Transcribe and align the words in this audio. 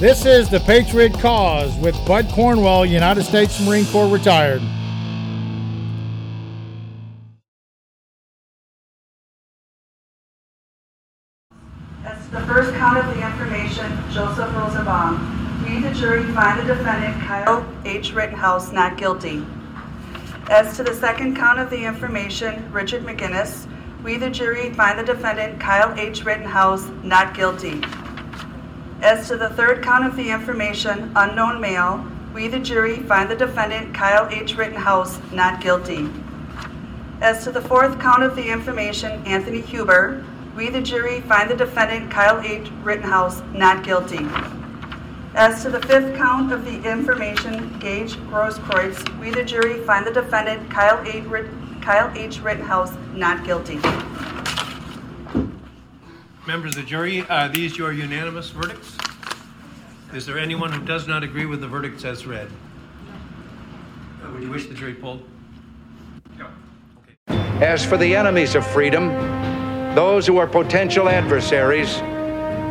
This 0.00 0.26
is 0.26 0.48
the 0.48 0.58
Patriot 0.66 1.12
Cause 1.14 1.76
with 1.76 1.94
Bud 2.06 2.28
Cornwell, 2.30 2.84
United 2.84 3.22
States 3.22 3.60
Marine 3.64 3.84
Corps 3.86 4.08
retired. 4.08 4.60
As 12.04 12.28
the 12.30 12.40
first 12.46 12.74
count 12.74 12.98
of 12.98 13.06
the 13.14 13.24
information, 13.24 13.92
Joseph 14.12 14.52
Rosenbaum. 14.56 15.64
We, 15.64 15.80
the 15.80 15.94
jury, 15.94 16.24
find 16.32 16.58
the 16.60 16.74
defendant 16.74 17.22
Kyle 17.22 17.64
H. 17.84 18.12
Rittenhouse 18.12 18.72
not 18.72 18.96
guilty. 18.96 19.44
As 20.50 20.74
to 20.78 20.82
the 20.82 20.94
second 20.94 21.36
count 21.36 21.58
of 21.58 21.68
the 21.68 21.84
information, 21.84 22.72
Richard 22.72 23.02
McGinnis, 23.04 23.68
we, 24.02 24.16
the 24.16 24.30
jury, 24.30 24.72
find 24.72 24.98
the 24.98 25.02
defendant 25.02 25.60
Kyle 25.60 25.92
H. 25.98 26.24
Rittenhouse 26.24 26.88
not 27.02 27.34
guilty. 27.34 27.82
As 29.02 29.28
to 29.28 29.36
the 29.36 29.50
third 29.50 29.82
count 29.82 30.06
of 30.06 30.16
the 30.16 30.30
information, 30.30 31.12
unknown 31.16 31.60
male, 31.60 32.02
we, 32.32 32.48
the 32.48 32.58
jury, 32.58 32.96
find 33.00 33.30
the 33.30 33.36
defendant 33.36 33.92
Kyle 33.92 34.26
H. 34.30 34.56
Rittenhouse 34.56 35.20
not 35.32 35.60
guilty. 35.60 36.08
As 37.20 37.44
to 37.44 37.52
the 37.52 37.60
fourth 37.60 38.00
count 38.00 38.22
of 38.22 38.34
the 38.34 38.50
information, 38.50 39.22
Anthony 39.26 39.60
Huber, 39.60 40.24
we, 40.56 40.70
the 40.70 40.80
jury, 40.80 41.20
find 41.20 41.50
the 41.50 41.56
defendant 41.56 42.10
Kyle 42.10 42.40
H. 42.40 42.70
Rittenhouse 42.82 43.42
not 43.52 43.84
guilty. 43.84 44.26
As 45.38 45.62
to 45.62 45.70
the 45.70 45.80
fifth 45.82 46.16
count 46.16 46.52
of 46.52 46.64
the 46.64 46.82
information, 46.82 47.78
Gage 47.78 48.16
Grosskreutz, 48.28 49.20
we, 49.20 49.30
the 49.30 49.44
jury, 49.44 49.78
find 49.84 50.04
the 50.04 50.10
defendant 50.10 50.68
Kyle 50.68 51.00
H. 51.06 51.22
Rit- 51.26 51.46
Kyle 51.80 52.12
H. 52.16 52.40
Rittenhouse 52.40 52.92
not 53.14 53.44
guilty. 53.44 53.76
Members 56.44 56.76
of 56.76 56.82
the 56.82 56.88
jury, 56.88 57.24
are 57.28 57.48
these 57.48 57.78
your 57.78 57.92
unanimous 57.92 58.50
verdicts? 58.50 58.96
Is 60.12 60.26
there 60.26 60.40
anyone 60.40 60.72
who 60.72 60.84
does 60.84 61.06
not 61.06 61.22
agree 61.22 61.46
with 61.46 61.60
the 61.60 61.68
verdicts 61.68 62.04
as 62.04 62.26
read? 62.26 62.48
Uh, 64.20 64.32
Would 64.32 64.42
you 64.42 64.50
wish 64.50 64.66
the 64.66 64.74
jury 64.74 64.94
polled? 64.94 65.22
As 67.60 67.84
for 67.84 67.96
the 67.96 68.16
enemies 68.16 68.56
of 68.56 68.66
freedom, 68.66 69.10
those 69.94 70.26
who 70.26 70.38
are 70.38 70.48
potential 70.48 71.08
adversaries, 71.08 72.02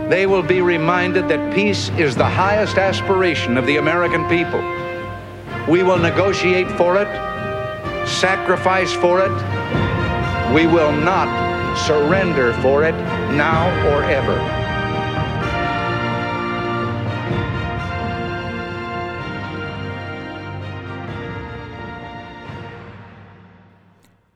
they 0.10 0.26
will 0.26 0.42
be 0.42 0.62
reminded 0.62 1.28
that 1.28 1.54
peace 1.54 1.90
is 1.98 2.16
the 2.16 2.26
highest 2.26 2.78
aspiration 2.78 3.58
of 3.58 3.66
the 3.66 3.76
American 3.76 4.28
people. 4.30 4.62
We 5.68 5.84
will 5.84 5.98
negotiate 5.98 6.72
for 6.78 6.98
it, 6.98 7.08
sacrifice 8.08 8.94
for 8.94 9.20
it. 9.20 9.32
We 10.54 10.66
will 10.66 10.94
not 10.94 11.28
surrender 11.86 12.54
for 12.62 12.86
it 12.86 12.96
now 13.36 13.68
or 13.90 14.04
ever. 14.04 14.58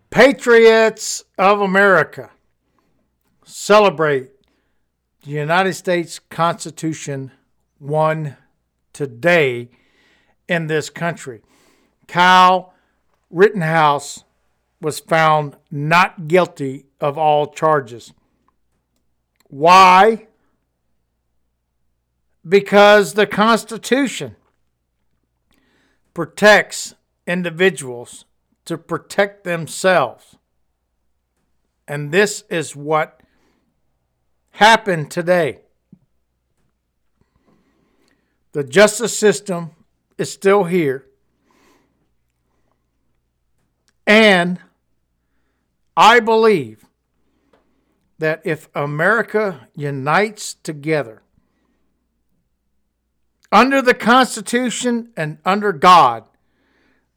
Patriots 0.10 1.24
of 1.38 1.62
America 1.62 2.30
celebrate 3.46 4.32
the 5.24 5.32
United 5.32 5.74
States 5.74 6.20
Constitution 6.30 7.32
won 7.80 8.38
today 8.92 9.70
in 10.48 10.68
this 10.68 10.90
country. 10.90 11.42
Kyle 12.08 12.74
Rittenhouse 13.30 14.24
was 14.82 15.00
found 15.00 15.56
not 15.70 16.28
guilty 16.28 16.86
of 17.00 17.18
all 17.18 17.48
charges. 17.48 18.14
Why? 19.48 20.28
Because 22.48 23.14
the 23.14 23.28
Constitution 23.28 24.36
protects 26.16 26.96
individuals 27.28 28.26
to 28.66 28.78
protect 28.78 29.44
themselves. 29.44 30.36
And 31.88 32.12
this 32.12 32.44
is 32.50 32.76
what 32.76 33.21
happened 34.52 35.12
today. 35.12 35.60
The 38.54 38.64
justice 38.64 39.18
system 39.18 39.72
is 40.18 40.32
still 40.32 40.66
here. 40.66 41.06
And 44.06 44.60
I 45.96 46.20
believe 46.20 46.86
that 48.20 48.42
if 48.44 48.70
America 48.76 49.68
unites 49.76 50.54
together 50.54 51.24
under 53.52 53.82
the 53.82 53.94
Constitution 53.94 55.10
and 55.18 55.38
under 55.44 55.74
God, 55.74 56.26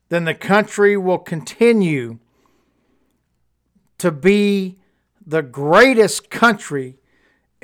then 0.09 0.25
the 0.25 0.35
country 0.35 0.97
will 0.97 1.19
continue 1.19 2.19
to 3.99 4.11
be 4.11 4.79
the 5.27 5.43
greatest 5.43 6.31
country 6.31 6.99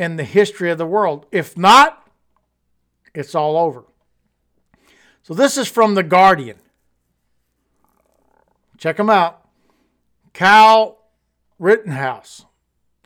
in 0.00 0.16
the 0.16 0.24
history 0.24 0.70
of 0.70 0.78
the 0.78 0.86
world. 0.86 1.26
If 1.30 1.58
not, 1.58 2.08
it's 3.14 3.34
all 3.34 3.58
over. 3.58 3.84
So, 5.22 5.34
this 5.34 5.58
is 5.58 5.68
from 5.68 5.94
The 5.94 6.02
Guardian. 6.02 6.56
Check 8.78 8.96
them 8.96 9.10
out. 9.10 9.46
Cal 10.32 10.96
Rittenhouse 11.58 12.46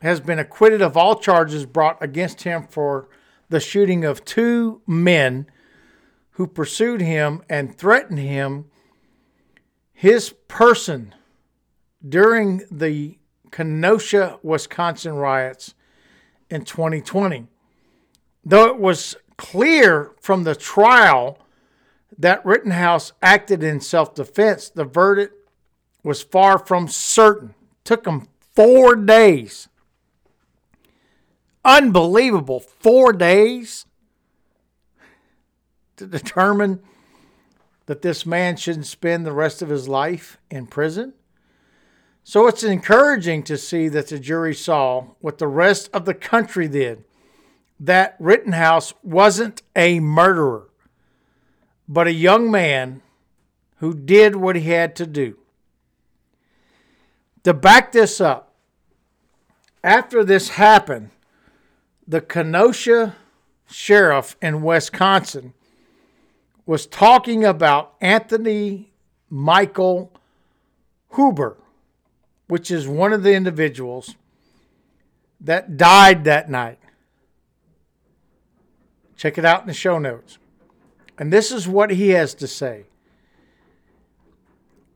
has 0.03 0.21
been 0.21 0.39
acquitted 0.39 0.81
of 0.81 0.97
all 0.97 1.17
charges 1.17 1.67
brought 1.67 2.01
against 2.01 2.43
him 2.43 2.63
for 2.63 3.09
the 3.49 3.59
shooting 3.59 4.05
of 4.05 4.25
two 4.25 4.81
men 4.87 5.47
who 6.33 6.47
pursued 6.47 7.01
him 7.01 7.43
and 7.51 7.77
threatened 7.77 8.21
him, 8.21 8.67
his 9.93 10.33
person, 10.47 11.13
during 12.09 12.63
the 12.71 13.19
Kenosha, 13.51 14.39
Wisconsin 14.45 15.15
riots 15.15 15.75
in 16.51 16.65
2020. 16.65 17.47
Though 18.45 18.67
it 18.67 18.79
was 18.79 19.17
clear 19.37 20.13
from 20.21 20.45
the 20.45 20.55
trial 20.55 21.39
that 22.17 22.45
Rittenhouse 22.45 23.13
acted 23.23 23.63
in 23.63 23.81
self 23.81 24.15
defense, 24.15 24.69
the 24.71 24.85
verdict 24.85 25.35
was 26.03 26.23
far 26.23 26.59
from 26.59 26.89
certain. 26.89 27.55
Took 27.83 28.07
him 28.07 28.29
four 28.55 28.95
days. 28.95 29.69
Unbelievable. 31.65 32.61
Four 32.61 33.13
days 33.13 33.87
to 35.97 36.07
determine 36.07 36.81
that 37.87 38.03
this 38.03 38.25
man 38.25 38.57
shouldn't 38.57 38.87
spend 38.87 39.25
the 39.25 39.33
rest 39.33 39.63
of 39.63 39.69
his 39.69 39.89
life 39.89 40.39
in 40.51 40.67
prison. 40.67 41.15
So 42.25 42.47
it's 42.47 42.65
encouraging 42.65 43.43
to 43.45 43.59
see 43.59 43.89
that 43.89 44.09
the 44.09 44.19
jury 44.19 44.55
saw 44.55 45.09
what 45.21 45.37
the 45.39 45.47
rest 45.47 45.91
of 45.93 46.07
the 46.07 46.15
country 46.15 46.69
did 46.69 47.05
that 47.79 48.17
Rittenhouse 48.19 48.95
wasn't 49.03 49.63
a 49.77 50.01
murderer, 50.01 50.71
but 51.87 52.07
a 52.07 52.13
young 52.13 52.51
man 52.51 53.03
who 53.77 53.93
did 53.93 54.37
what 54.37 54.57
he 54.57 54.71
had 54.71 54.97
to 54.97 55.07
do. 55.07 55.37
To 57.43 57.53
back 57.53 57.93
this 57.93 58.23
up, 58.23 58.55
after 59.83 60.25
this 60.25 60.51
happened, 60.51 61.11
the 62.09 62.23
Kenosha 62.23 63.17
sheriff 63.71 64.37
in 64.41 64.63
Wisconsin 64.63 65.53
was 66.65 66.87
talking 66.87 67.45
about 67.45 67.95
Anthony 68.01 68.93
Michael 69.29 70.11
Huber, 71.15 71.59
which 72.47 72.71
is 72.71 72.87
one 72.87 73.13
of 73.13 73.23
the 73.23 73.35
individuals 73.35 74.17
that 75.41 75.77
died 75.77 76.25
that 76.25 76.51
night. 76.51 76.79
Check 79.17 79.39
it 79.39 79.45
out 79.45 79.63
in 79.63 79.67
the 79.67 79.75
show 79.75 79.99
notes. 79.99 80.39
And 81.19 81.33
this 81.33 81.53
is 81.53 81.69
what 81.69 81.91
he 81.91 82.11
has 82.11 82.35
to 82.35 82.47
say. 82.47 82.87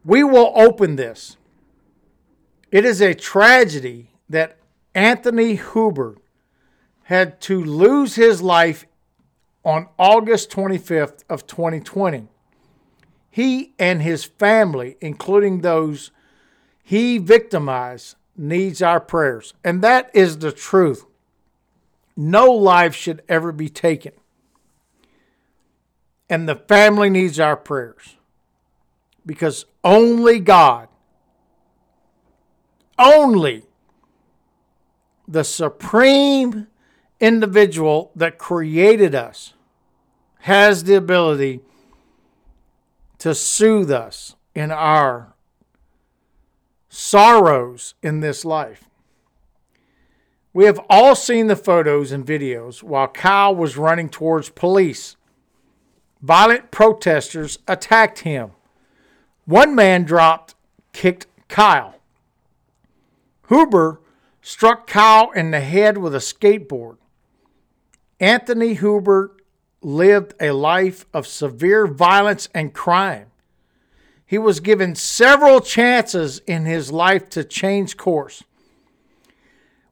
We 0.04 0.24
will 0.24 0.52
open 0.56 0.96
this. 0.96 1.36
It 2.70 2.84
is 2.84 3.00
a 3.00 3.14
tragedy 3.14 4.10
that 4.28 4.58
Anthony 4.94 5.56
Huber 5.56 6.16
had 7.04 7.40
to 7.42 7.64
lose 7.64 8.16
his 8.16 8.42
life 8.42 8.84
on 9.64 9.88
August 9.98 10.50
25th 10.50 11.24
of 11.28 11.46
2020. 11.46 12.28
He 13.30 13.74
and 13.78 14.02
his 14.02 14.24
family, 14.24 14.96
including 15.00 15.60
those 15.60 16.10
he 16.88 17.18
victimized, 17.18 18.16
needs 18.34 18.80
our 18.80 18.98
prayers. 18.98 19.52
And 19.62 19.82
that 19.82 20.10
is 20.14 20.38
the 20.38 20.50
truth. 20.50 21.04
No 22.16 22.50
life 22.50 22.94
should 22.94 23.20
ever 23.28 23.52
be 23.52 23.68
taken. 23.68 24.12
And 26.30 26.48
the 26.48 26.54
family 26.54 27.10
needs 27.10 27.38
our 27.38 27.58
prayers. 27.58 28.16
Because 29.26 29.66
only 29.84 30.40
God, 30.40 30.88
only 32.98 33.64
the 35.26 35.44
supreme 35.44 36.68
individual 37.20 38.12
that 38.16 38.38
created 38.38 39.14
us 39.14 39.52
has 40.38 40.84
the 40.84 40.94
ability 40.94 41.60
to 43.18 43.34
soothe 43.34 43.90
us 43.90 44.36
in 44.54 44.70
our 44.70 45.34
sorrows 46.88 47.94
in 48.02 48.20
this 48.20 48.44
life. 48.44 48.88
We 50.52 50.64
have 50.64 50.80
all 50.88 51.14
seen 51.14 51.46
the 51.46 51.56
photos 51.56 52.10
and 52.10 52.26
videos 52.26 52.82
while 52.82 53.08
Kyle 53.08 53.54
was 53.54 53.76
running 53.76 54.08
towards 54.08 54.48
police. 54.48 55.16
Violent 56.20 56.70
protesters 56.70 57.58
attacked 57.68 58.20
him. 58.20 58.52
One 59.44 59.74
man 59.74 60.04
dropped, 60.04 60.54
kicked 60.92 61.26
Kyle. 61.48 61.94
Huber 63.48 64.00
struck 64.42 64.86
Kyle 64.86 65.30
in 65.30 65.50
the 65.52 65.60
head 65.60 65.98
with 65.98 66.14
a 66.14 66.18
skateboard. 66.18 66.96
Anthony 68.18 68.74
Huber 68.74 69.36
lived 69.80 70.34
a 70.40 70.50
life 70.50 71.06
of 71.14 71.26
severe 71.26 71.86
violence 71.86 72.48
and 72.52 72.74
crime. 72.74 73.26
He 74.28 74.36
was 74.36 74.60
given 74.60 74.94
several 74.94 75.62
chances 75.62 76.40
in 76.46 76.66
his 76.66 76.92
life 76.92 77.30
to 77.30 77.42
change 77.42 77.96
course. 77.96 78.44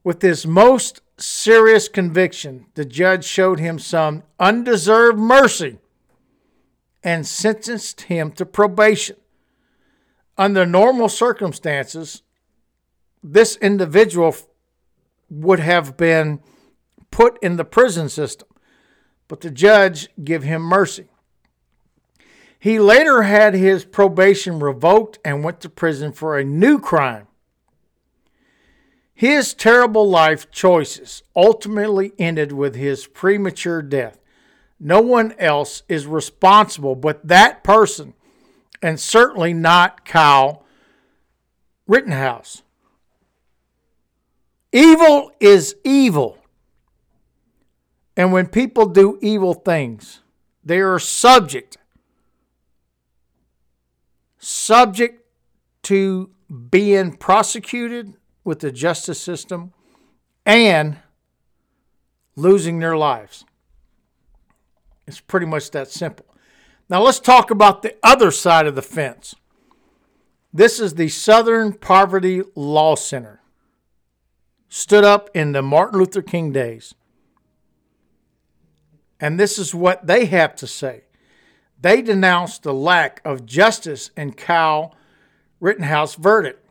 With 0.03 0.21
his 0.21 0.45
most 0.45 1.01
serious 1.17 1.89
conviction, 1.89 2.67
the 2.75 2.85
judge 2.85 3.25
showed 3.25 3.59
him 3.59 3.79
some 3.79 4.21
undeserved 4.39 5.17
mercy 5.17 5.79
and 7.03 7.25
sentenced 7.25 8.01
him 8.01 8.31
to 8.33 8.45
probation. 8.45 9.15
Under 10.37 10.67
normal 10.67 11.09
circumstances, 11.09 12.21
this 13.23 13.55
individual 13.55 14.35
would 15.31 15.61
have 15.61 15.97
been 15.97 16.41
put 17.09 17.39
in 17.41 17.55
the 17.55 17.65
prison 17.65 18.07
system, 18.07 18.47
but 19.27 19.41
the 19.41 19.49
judge 19.49 20.09
gave 20.23 20.43
him 20.43 20.61
mercy. 20.61 21.07
He 22.67 22.79
later 22.79 23.21
had 23.21 23.53
his 23.53 23.85
probation 23.85 24.59
revoked 24.59 25.19
and 25.23 25.41
went 25.41 25.61
to 25.61 25.69
prison 25.69 26.11
for 26.11 26.37
a 26.37 26.43
new 26.43 26.79
crime. 26.79 27.27
His 29.13 29.53
terrible 29.53 30.09
life 30.09 30.51
choices 30.51 31.23
ultimately 31.33 32.11
ended 32.19 32.51
with 32.51 32.75
his 32.75 33.07
premature 33.07 33.81
death. 33.81 34.19
No 34.81 34.99
one 34.99 35.33
else 35.39 35.83
is 35.87 36.07
responsible 36.07 36.97
but 36.97 37.25
that 37.25 37.63
person, 37.63 38.13
and 38.81 38.99
certainly 38.99 39.53
not 39.53 40.03
Kyle 40.03 40.65
Rittenhouse. 41.87 42.63
Evil 44.73 45.31
is 45.39 45.73
evil. 45.85 46.37
And 48.17 48.33
when 48.33 48.47
people 48.47 48.87
do 48.87 49.17
evil 49.21 49.53
things, 49.53 50.19
they 50.65 50.81
are 50.81 50.99
subject 50.99 51.77
subject 54.67 55.25
to 55.81 56.29
being 56.69 57.13
prosecuted 57.15 58.13
with 58.43 58.59
the 58.59 58.69
justice 58.69 59.19
system 59.19 59.71
and 60.45 60.97
losing 62.35 62.79
their 62.79 62.97
lives. 62.97 63.45
It's 65.07 65.21
pretty 65.21 65.45
much 65.45 65.71
that 65.71 65.87
simple. 65.89 66.25
Now 66.89 67.01
let's 67.01 67.21
talk 67.21 67.49
about 67.49 67.81
the 67.81 67.95
other 68.03 68.29
side 68.29 68.67
of 68.67 68.75
the 68.75 68.81
fence. 68.81 69.35
This 70.51 70.81
is 70.81 70.95
the 70.95 71.07
Southern 71.07 71.71
Poverty 71.71 72.41
Law 72.53 72.95
Center. 72.95 73.39
Stood 74.67 75.05
up 75.05 75.29
in 75.33 75.53
the 75.53 75.61
Martin 75.61 75.99
Luther 75.99 76.21
King 76.21 76.51
days. 76.51 76.93
And 79.17 79.39
this 79.39 79.57
is 79.57 79.73
what 79.73 80.07
they 80.07 80.25
have 80.25 80.57
to 80.57 80.67
say. 80.67 81.06
They 81.79 82.01
denounced 82.01 82.63
the 82.63 82.73
lack 82.73 83.21
of 83.23 83.45
justice 83.45 84.09
in 84.17 84.33
Kyle 84.33 84.95
Rittenhouse 85.59 86.15
verdict. 86.15 86.63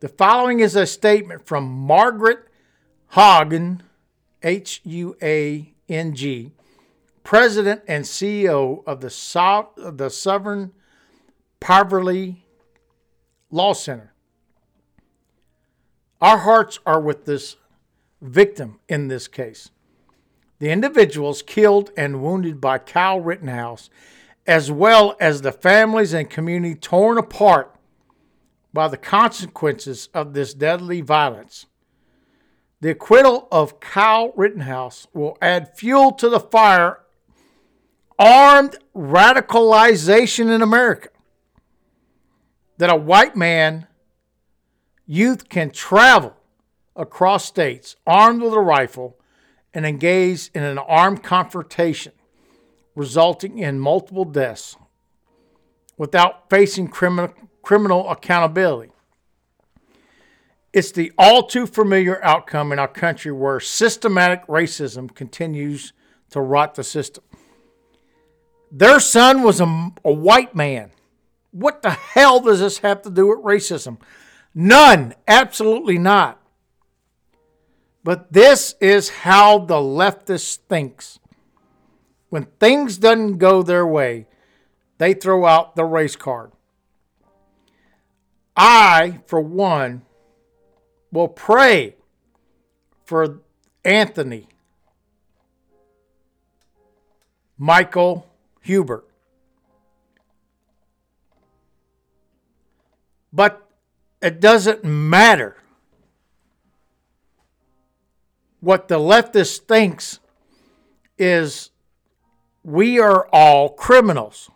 The 0.00 0.08
following 0.08 0.60
is 0.60 0.76
a 0.76 0.86
statement 0.86 1.46
from 1.46 1.68
Margaret 1.68 2.48
Hagen, 3.10 3.82
H 4.42 4.80
U 4.84 5.16
A 5.22 5.72
N 5.88 6.14
G, 6.14 6.52
President 7.24 7.82
and 7.88 8.04
CEO 8.04 8.82
of 8.86 9.00
the, 9.00 9.10
so- 9.10 9.70
the 9.76 10.08
Southern 10.08 10.72
Poverty 11.60 12.44
Law 13.50 13.72
Center. 13.72 14.12
Our 16.20 16.38
hearts 16.38 16.80
are 16.84 17.00
with 17.00 17.24
this 17.24 17.56
victim 18.20 18.80
in 18.88 19.08
this 19.08 19.28
case. 19.28 19.70
The 20.58 20.70
individuals 20.70 21.42
killed 21.42 21.90
and 21.96 22.22
wounded 22.22 22.60
by 22.60 22.78
Kyle 22.78 23.20
Rittenhouse, 23.20 23.90
as 24.46 24.72
well 24.72 25.16
as 25.20 25.42
the 25.42 25.52
families 25.52 26.12
and 26.12 26.28
community 26.28 26.74
torn 26.74 27.18
apart 27.18 27.74
by 28.72 28.88
the 28.88 28.96
consequences 28.96 30.08
of 30.12 30.34
this 30.34 30.54
deadly 30.54 31.00
violence. 31.00 31.66
The 32.80 32.90
acquittal 32.90 33.48
of 33.50 33.80
Kyle 33.80 34.32
Rittenhouse 34.36 35.06
will 35.12 35.36
add 35.42 35.76
fuel 35.76 36.12
to 36.12 36.28
the 36.28 36.40
fire 36.40 37.00
armed 38.18 38.76
radicalization 38.96 40.52
in 40.52 40.62
America. 40.62 41.08
That 42.78 42.90
a 42.90 42.96
white 42.96 43.36
man, 43.36 43.86
youth 45.06 45.48
can 45.48 45.70
travel 45.70 46.36
across 46.96 47.44
states 47.44 47.96
armed 48.06 48.42
with 48.42 48.52
a 48.52 48.60
rifle 48.60 49.16
and 49.74 49.86
engaged 49.86 50.50
in 50.54 50.62
an 50.62 50.78
armed 50.78 51.22
confrontation, 51.22 52.12
resulting 52.94 53.58
in 53.58 53.78
multiple 53.78 54.24
deaths 54.24 54.76
without 55.96 56.48
facing 56.48 56.88
criminal, 56.88 57.32
criminal 57.62 58.08
accountability. 58.10 58.92
It's 60.72 60.92
the 60.92 61.12
all 61.18 61.44
too 61.44 61.66
familiar 61.66 62.22
outcome 62.24 62.72
in 62.72 62.78
our 62.78 62.88
country 62.88 63.32
where 63.32 63.58
systematic 63.58 64.46
racism 64.46 65.14
continues 65.14 65.92
to 66.30 66.40
rot 66.40 66.74
the 66.74 66.84
system. 66.84 67.24
Their 68.70 69.00
son 69.00 69.42
was 69.42 69.60
a, 69.60 69.90
a, 70.04 70.12
white 70.12 70.54
man. 70.54 70.90
What 71.52 71.80
the 71.80 71.90
hell 71.90 72.40
does 72.40 72.60
this 72.60 72.78
have 72.78 73.00
to 73.02 73.10
do 73.10 73.28
with 73.28 73.38
racism? 73.38 73.98
None. 74.54 75.14
Absolutely 75.26 75.96
not. 75.96 76.40
But 78.08 78.32
this 78.32 78.74
is 78.80 79.10
how 79.10 79.58
the 79.58 79.74
leftist 79.74 80.60
thinks. 80.66 81.18
When 82.30 82.46
things 82.58 82.96
doesn't 82.96 83.36
go 83.36 83.62
their 83.62 83.86
way, 83.86 84.26
they 84.96 85.12
throw 85.12 85.44
out 85.44 85.76
the 85.76 85.84
race 85.84 86.16
card. 86.16 86.52
I, 88.56 89.20
for 89.26 89.42
one, 89.42 90.06
will 91.12 91.28
pray 91.28 91.96
for 93.04 93.40
Anthony 93.84 94.48
Michael 97.58 98.26
Hubert. 98.62 99.06
But 103.34 103.68
it 104.22 104.40
doesn't 104.40 104.82
matter 104.82 105.58
what 108.60 108.88
the 108.88 108.98
leftist 108.98 109.60
thinks 109.66 110.20
is 111.16 111.70
we 112.62 112.98
are 112.98 113.28
all 113.32 113.70
criminals. 113.70 114.50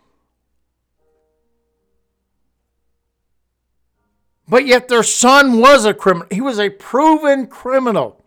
But 4.47 4.65
yet 4.65 4.87
their 4.87 5.03
son 5.03 5.59
was 5.59 5.85
a 5.85 5.93
criminal. 5.93 6.27
He 6.29 6.41
was 6.41 6.59
a 6.59 6.69
proven 6.69 7.47
criminal. 7.47 8.21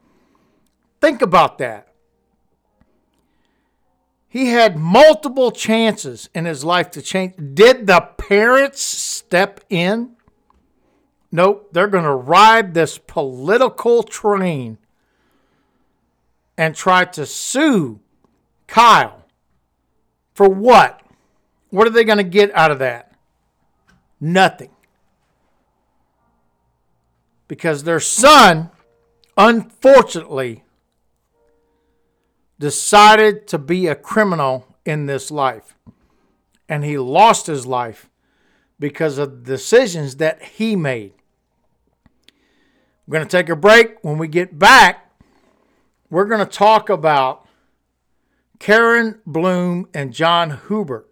Think 1.00 1.22
about 1.22 1.58
that. 1.58 1.92
He 4.28 4.46
had 4.46 4.76
multiple 4.76 5.50
chances 5.50 6.28
in 6.34 6.44
his 6.44 6.64
life 6.64 6.90
to 6.92 7.02
change. 7.02 7.34
Did 7.54 7.86
the 7.86 8.00
parents 8.18 8.82
step 8.82 9.60
in? 9.70 10.16
Nope, 11.30 11.68
they're 11.72 11.86
going 11.86 12.04
to 12.04 12.12
ride 12.12 12.74
this 12.74 12.98
political 12.98 14.02
train 14.02 14.78
and 16.56 16.74
try 16.74 17.04
to 17.04 17.26
sue 17.26 18.00
Kyle 18.66 19.24
for 20.34 20.48
what? 20.48 21.02
What 21.70 21.86
are 21.86 21.90
they 21.90 22.04
going 22.04 22.18
to 22.18 22.24
get 22.24 22.54
out 22.54 22.70
of 22.70 22.78
that? 22.78 23.12
Nothing. 24.20 24.70
Because 27.48 27.84
their 27.84 28.00
son, 28.00 28.70
unfortunately, 29.36 30.64
decided 32.58 33.46
to 33.48 33.58
be 33.58 33.86
a 33.86 33.94
criminal 33.94 34.66
in 34.84 35.06
this 35.06 35.30
life. 35.30 35.76
And 36.68 36.84
he 36.84 36.98
lost 36.98 37.46
his 37.46 37.66
life 37.66 38.08
because 38.78 39.18
of 39.18 39.44
the 39.44 39.52
decisions 39.52 40.16
that 40.16 40.42
he 40.42 40.74
made. 40.76 41.12
We're 43.06 43.18
going 43.18 43.28
to 43.28 43.36
take 43.36 43.48
a 43.48 43.56
break. 43.56 44.02
When 44.02 44.18
we 44.18 44.26
get 44.26 44.58
back, 44.58 45.05
we're 46.10 46.24
going 46.24 46.44
to 46.44 46.46
talk 46.46 46.88
about 46.88 47.46
Karen 48.58 49.20
Bloom 49.26 49.88
and 49.92 50.12
John 50.12 50.60
Hubert, 50.68 51.10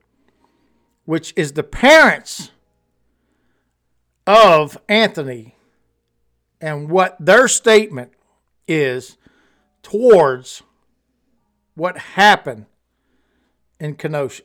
which 1.04 1.32
is 1.36 1.52
the 1.52 1.62
parents 1.62 2.50
of 4.26 4.78
Anthony 4.88 5.56
and 6.60 6.88
what 6.88 7.16
their 7.20 7.48
statement 7.48 8.12
is 8.66 9.18
towards 9.82 10.62
what 11.74 11.98
happened 11.98 12.66
in 13.78 13.96
Kenosha. 13.96 14.44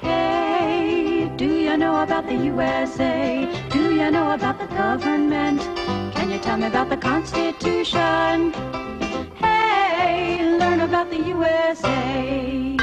Hey, 0.00 1.32
do 1.36 1.46
you 1.46 1.76
know 1.76 2.02
about 2.02 2.26
the 2.26 2.34
USA? 2.34 3.48
Do 3.70 3.94
you 3.94 4.10
know 4.10 4.32
about 4.32 4.58
the 4.58 4.66
government? 4.66 5.62
Tell 6.42 6.56
me 6.56 6.66
about 6.66 6.88
the 6.90 6.96
Constitution? 6.96 8.52
Hey, 9.34 10.56
learn 10.58 10.80
about 10.80 11.08
the 11.08 11.18
USA. 11.18 12.76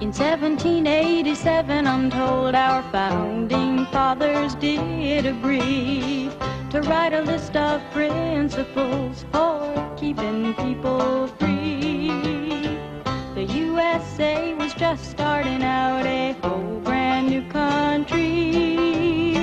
In 0.00 0.12
1787, 0.12 1.86
I'm 1.86 2.10
told 2.10 2.54
our 2.54 2.82
founding 2.92 3.86
fathers 3.86 4.54
did 4.54 5.26
agree 5.26 6.30
to 6.70 6.80
write 6.82 7.12
a 7.12 7.22
list 7.22 7.56
of 7.56 7.82
principles 7.90 9.24
for 9.32 9.94
keeping 9.96 10.54
people 10.54 11.26
free. 11.38 11.91
The 13.42 13.54
USA 13.54 14.54
was 14.54 14.72
just 14.72 15.10
starting 15.10 15.64
out 15.64 16.06
a 16.06 16.30
whole 16.44 16.78
brand 16.78 17.28
new 17.28 17.42
country. 17.50 19.36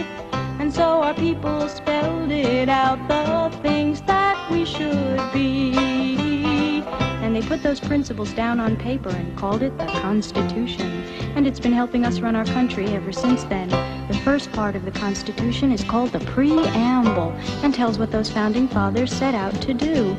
And 0.57 0.73
so 0.73 1.01
our 1.03 1.13
people 1.13 1.67
spelled 1.67 2.31
it 2.31 2.69
out 2.69 2.97
the 3.09 3.57
things 3.61 4.01
that 4.03 4.49
we 4.49 4.63
should 4.63 5.19
be. 5.33 6.81
And 7.21 7.35
they 7.35 7.41
put 7.41 7.61
those 7.61 7.81
principles 7.81 8.31
down 8.31 8.61
on 8.61 8.77
paper 8.77 9.09
and 9.09 9.37
called 9.37 9.63
it 9.63 9.77
the 9.77 9.87
Constitution. 9.87 11.03
And 11.35 11.45
it's 11.45 11.59
been 11.59 11.73
helping 11.73 12.05
us 12.05 12.21
run 12.21 12.37
our 12.37 12.45
country 12.45 12.85
ever 12.91 13.11
since 13.11 13.43
then. 13.43 13.67
The 14.07 14.17
first 14.23 14.49
part 14.53 14.77
of 14.77 14.85
the 14.85 14.91
Constitution 14.91 15.73
is 15.73 15.83
called 15.83 16.13
the 16.13 16.21
Preamble 16.21 17.33
and 17.63 17.75
tells 17.75 17.99
what 17.99 18.11
those 18.11 18.31
founding 18.31 18.69
fathers 18.69 19.11
set 19.11 19.35
out 19.35 19.61
to 19.63 19.73
do. 19.73 20.15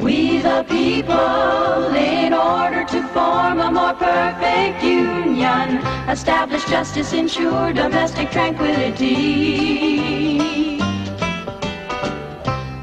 We 0.00 0.38
the 0.38 0.64
people, 0.68 1.94
in 1.94 2.32
order 2.32 2.84
to 2.84 3.02
form 3.08 3.60
a 3.60 3.70
more 3.70 3.94
perfect 3.94 4.82
union, 4.82 5.78
establish 6.08 6.64
justice, 6.66 7.12
ensure 7.12 7.72
domestic 7.72 8.30
tranquility, 8.30 9.18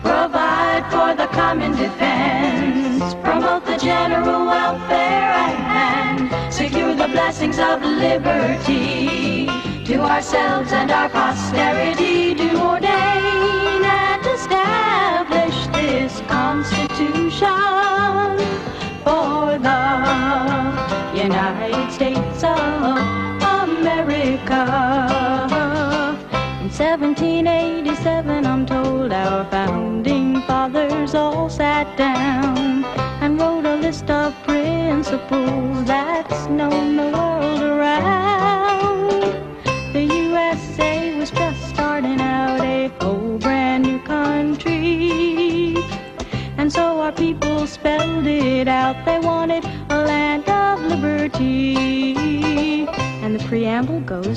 provide 0.02 0.86
for 0.92 1.16
the 1.16 1.28
common 1.32 1.72
defense, 1.78 3.16
promote 3.24 3.66
the 3.66 3.78
general 3.78 4.46
welfare, 4.46 5.34
and 5.72 6.54
secure 6.54 6.96
the 6.96 7.08
blessings 7.08 7.60
of 7.60 7.82
liberty. 7.82 9.48
To 9.86 10.02
ourselves 10.02 10.74
and 10.74 10.92
our 10.92 11.08
posterity, 11.08 12.34
do 12.34 12.58
ordain 12.60 13.85
this 15.86 16.20
Constitution 16.22 17.48
for 19.06 19.58
the 19.70 19.84
United 21.28 21.92
States 21.92 22.44
of 22.44 22.60
America. 23.62 24.64
In 26.62 26.70
1787, 26.72 28.46
I'm 28.46 28.66
told 28.66 29.14
our 29.14 29.46
founding 29.52 30.42
fathers 30.48 31.14
all 31.14 31.50
sat 31.50 31.96
down 31.98 32.84
and 33.22 33.40
wrote 33.40 33.66
a 33.66 33.76
list 33.76 34.10
of 34.10 34.34
principles 34.44 35.86
that's 35.86 36.48
known 36.48 36.96
the 36.98 37.10
world 37.16 37.62
around. 37.62 38.45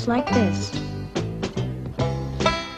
Like 0.09 0.29
this. 0.33 0.71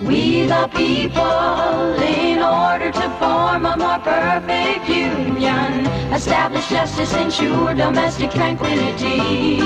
We 0.01 0.45
the 0.47 0.67
people, 0.75 1.93
in 2.03 2.39
order 2.39 2.91
to 2.91 3.07
form 3.19 3.65
a 3.65 3.77
more 3.77 3.99
perfect 3.99 4.89
union, 4.89 5.87
establish 6.11 6.67
justice, 6.67 7.13
ensure 7.15 7.73
domestic 7.73 8.31
tranquility, 8.31 9.59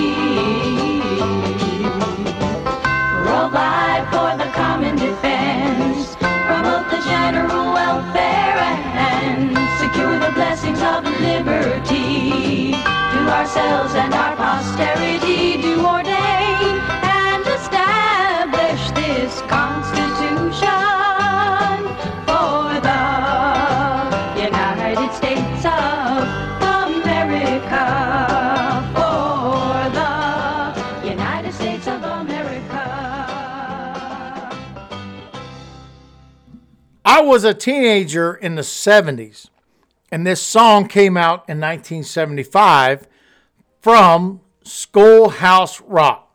provide 3.25 4.05
for 4.13 4.31
the 4.37 4.49
common 4.53 4.95
defense, 4.97 6.15
promote 6.19 6.85
the 6.93 7.01
general 7.09 7.73
welfare, 7.73 8.61
and 9.09 9.57
secure 9.81 10.19
the 10.19 10.31
blessings 10.35 10.81
of 10.93 11.03
liberty 11.19 12.73
to 13.13 13.19
ourselves 13.37 13.95
and 13.95 14.13
our 14.13 14.35
posterity, 14.35 15.59
do 15.63 15.83
ordain 15.83 16.04
this 19.25 19.41
Constitution 19.41 20.69
for 22.27 22.77
the 22.85 23.05
United 24.37 25.11
States 25.15 25.65
of 25.65 26.21
America. 26.61 27.85
For 28.93 29.89
the 29.97 31.09
United 31.09 31.53
States 31.53 31.87
of 31.87 32.03
America. 32.03 32.85
I 37.03 37.21
was 37.21 37.43
a 37.43 37.55
teenager 37.55 38.35
in 38.35 38.53
the 38.53 38.61
70s, 38.61 39.49
and 40.11 40.27
this 40.27 40.39
song 40.39 40.87
came 40.87 41.17
out 41.17 41.49
in 41.49 41.59
1975 41.59 43.07
from 43.81 44.41
Schoolhouse 44.63 45.81
Rock. 45.81 46.31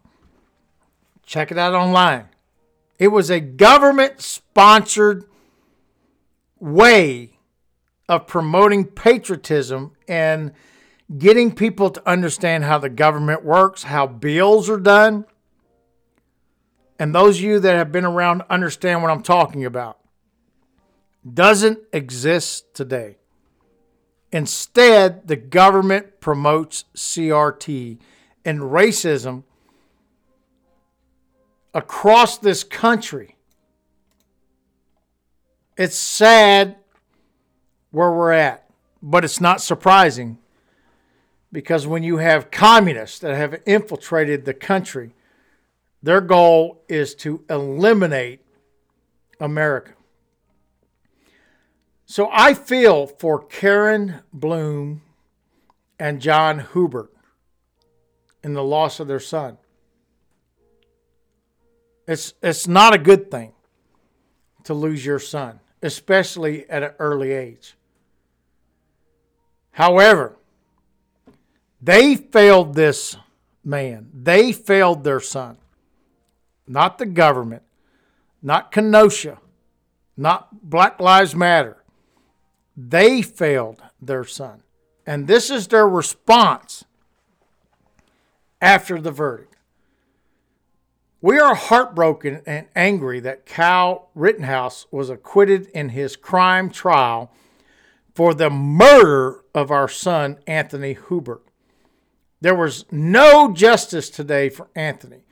Check 1.25 1.53
it 1.53 1.59
out 1.59 1.75
online. 1.75 2.30
It 3.01 3.09
was 3.09 3.31
a 3.31 3.41
government 3.41 4.21
sponsored 4.21 5.25
way 6.61 7.39
of 8.11 8.27
promoting 8.27 8.85
patriotism 8.85 9.93
and 10.07 10.53
getting 11.17 11.55
people 11.55 11.89
to 11.91 12.09
understand 12.09 12.65
how 12.65 12.77
the 12.77 12.91
government 12.91 13.43
works, 13.43 13.85
how 13.85 14.07
bills 14.07 14.69
are 14.69 14.79
done. 14.79 15.25
And 16.99 17.15
those 17.15 17.39
of 17.39 17.43
you 17.45 17.59
that 17.59 17.75
have 17.75 17.91
been 17.91 18.05
around 18.05 18.43
understand 18.51 19.03
what 19.03 19.11
I'm 19.11 19.23
talking 19.23 19.65
about 19.65 19.99
doesn't 21.33 21.79
exist 21.95 22.75
today. 22.75 23.17
Instead, 24.31 25.27
the 25.27 25.37
government 25.37 26.21
promotes 26.21 26.85
CRT 26.95 27.99
and 28.45 28.61
racism 28.61 29.45
across 31.75 32.39
this 32.39 32.65
country. 32.65 33.37
It's 35.77 35.97
sad 35.97 36.77
where 37.91 38.11
we're 38.11 38.33
at, 38.33 38.69
but 39.03 39.25
it's 39.25 39.41
not 39.41 39.61
surprising 39.61 40.39
because 41.53 41.87
when 41.87 42.03
you 42.03 42.19
have 42.19 42.51
communists 42.51 43.19
that 43.21 43.35
have 43.35 43.61
infiltrated 43.67 44.45
the 44.45 44.55
country, 44.55 45.15
their 46.03 46.21
goal 46.21 46.83
is 46.89 47.15
to 47.17 47.45
eliminate 47.49 48.41
America. 49.41 49.93
So 52.07 52.29
I 52.33 52.55
feel 52.55 53.07
for 53.07 53.43
Karen 53.43 54.21
Bloom 54.33 55.03
and 55.99 56.21
John 56.21 56.67
Hubert 56.73 57.13
in 58.43 58.55
the 58.55 58.65
loss 58.65 59.01
of 59.01 59.07
their 59.07 59.21
son. 59.21 59.59
It's 62.11 62.35
it's 62.43 62.67
not 62.67 62.93
a 62.93 62.99
good 62.99 63.31
thing 63.31 63.53
to 64.65 64.75
lose 64.75 65.07
your 65.07 65.21
son, 65.21 65.61
especially 65.81 66.69
at 66.69 66.83
an 66.83 66.91
early 66.99 67.31
age. 67.31 67.77
However, 69.71 70.37
they 71.81 72.17
failed 72.17 72.75
this 72.75 73.17
man. 73.65 74.11
They 74.13 74.51
failed 74.51 75.05
their 75.05 75.21
son. 75.21 75.59
Not 76.67 76.99
the 76.99 77.07
government, 77.07 77.63
not 78.43 78.73
Kenosha, 78.73 79.39
not 80.17 80.69
Black 80.69 81.01
Lives 81.01 81.37
Matter. 81.37 81.85
They 82.77 83.23
failed 83.23 83.85
their 84.03 84.25
son. 84.25 84.65
And 85.07 85.29
this 85.29 85.49
is 85.49 85.69
their 85.69 85.89
response 85.89 86.85
after 88.61 89.01
the 89.01 89.13
verdict. 89.13 89.50
We 91.23 91.39
are 91.39 91.55
heartbroken 91.55 92.41
and 92.47 92.67
angry 92.75 93.21
that 93.21 93.45
Cal 93.45 94.09
Rittenhouse 94.15 94.87
was 94.91 95.11
acquitted 95.11 95.67
in 95.69 95.91
his 95.91 96.17
crime 96.17 96.71
trial 96.71 97.31
for 98.15 98.33
the 98.33 98.49
murder 98.49 99.45
of 99.55 99.71
our 99.71 99.89
son, 99.89 100.39
Anthony 100.47 100.97
Hubert. 101.09 101.43
There 102.41 102.55
was 102.55 102.87
no 102.91 103.53
justice 103.53 104.09
today 104.09 104.49
for 104.49 104.69
Anthony 104.75 105.25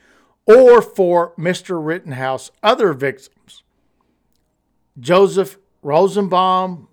or 0.45 0.83
for 0.83 1.33
Mr. 1.39 1.83
Rittenhouse, 1.83 2.51
other 2.63 2.93
victims, 2.93 3.63
Joseph 5.01 5.59
Rosenbaum 5.83 6.89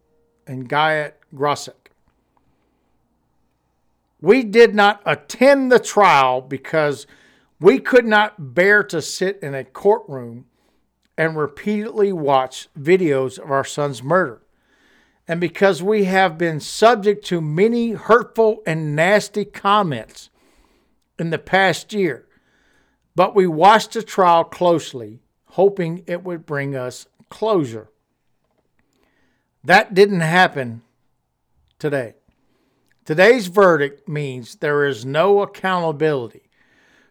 and 0.47 0.69
Guyot 0.69 1.13
Grosek. 1.33 1.91
We 4.21 4.43
did 4.43 4.73
not 4.73 5.01
attend 5.05 5.69
the 5.69 5.79
trial 5.79 6.39
because 6.39 7.05
we 7.59 7.79
could 7.79 8.05
not 8.05 8.53
bear 8.53 8.83
to 8.83 9.01
sit 9.01 9.39
in 9.41 9.53
a 9.53 9.63
courtroom 9.63 10.45
and 11.17 11.37
repeatedly 11.37 12.11
watch 12.11 12.67
videos 12.77 13.39
of 13.39 13.49
our 13.49 13.63
son's 13.63 14.03
murder. 14.03 14.41
And 15.27 15.39
because 15.39 15.81
we 15.81 16.03
have 16.03 16.37
been 16.37 16.59
subject 16.59 17.25
to 17.27 17.41
many 17.41 17.91
hurtful 17.91 18.61
and 18.67 18.95
nasty 18.95 19.45
comments 19.45 20.29
in 21.17 21.29
the 21.29 21.39
past 21.39 21.93
year, 21.93 22.27
but 23.15 23.33
we 23.33 23.47
watched 23.47 23.93
the 23.93 24.03
trial 24.03 24.43
closely, 24.43 25.21
hoping 25.45 26.03
it 26.05 26.23
would 26.23 26.45
bring 26.45 26.75
us 26.75 27.07
closure. 27.29 27.89
That 29.63 29.93
didn't 29.93 30.19
happen 30.19 30.83
today. 31.79 32.15
Today's 33.05 33.47
verdict 33.47 34.07
means 34.07 34.55
there 34.55 34.85
is 34.85 35.05
no 35.05 35.41
accountability 35.41 36.44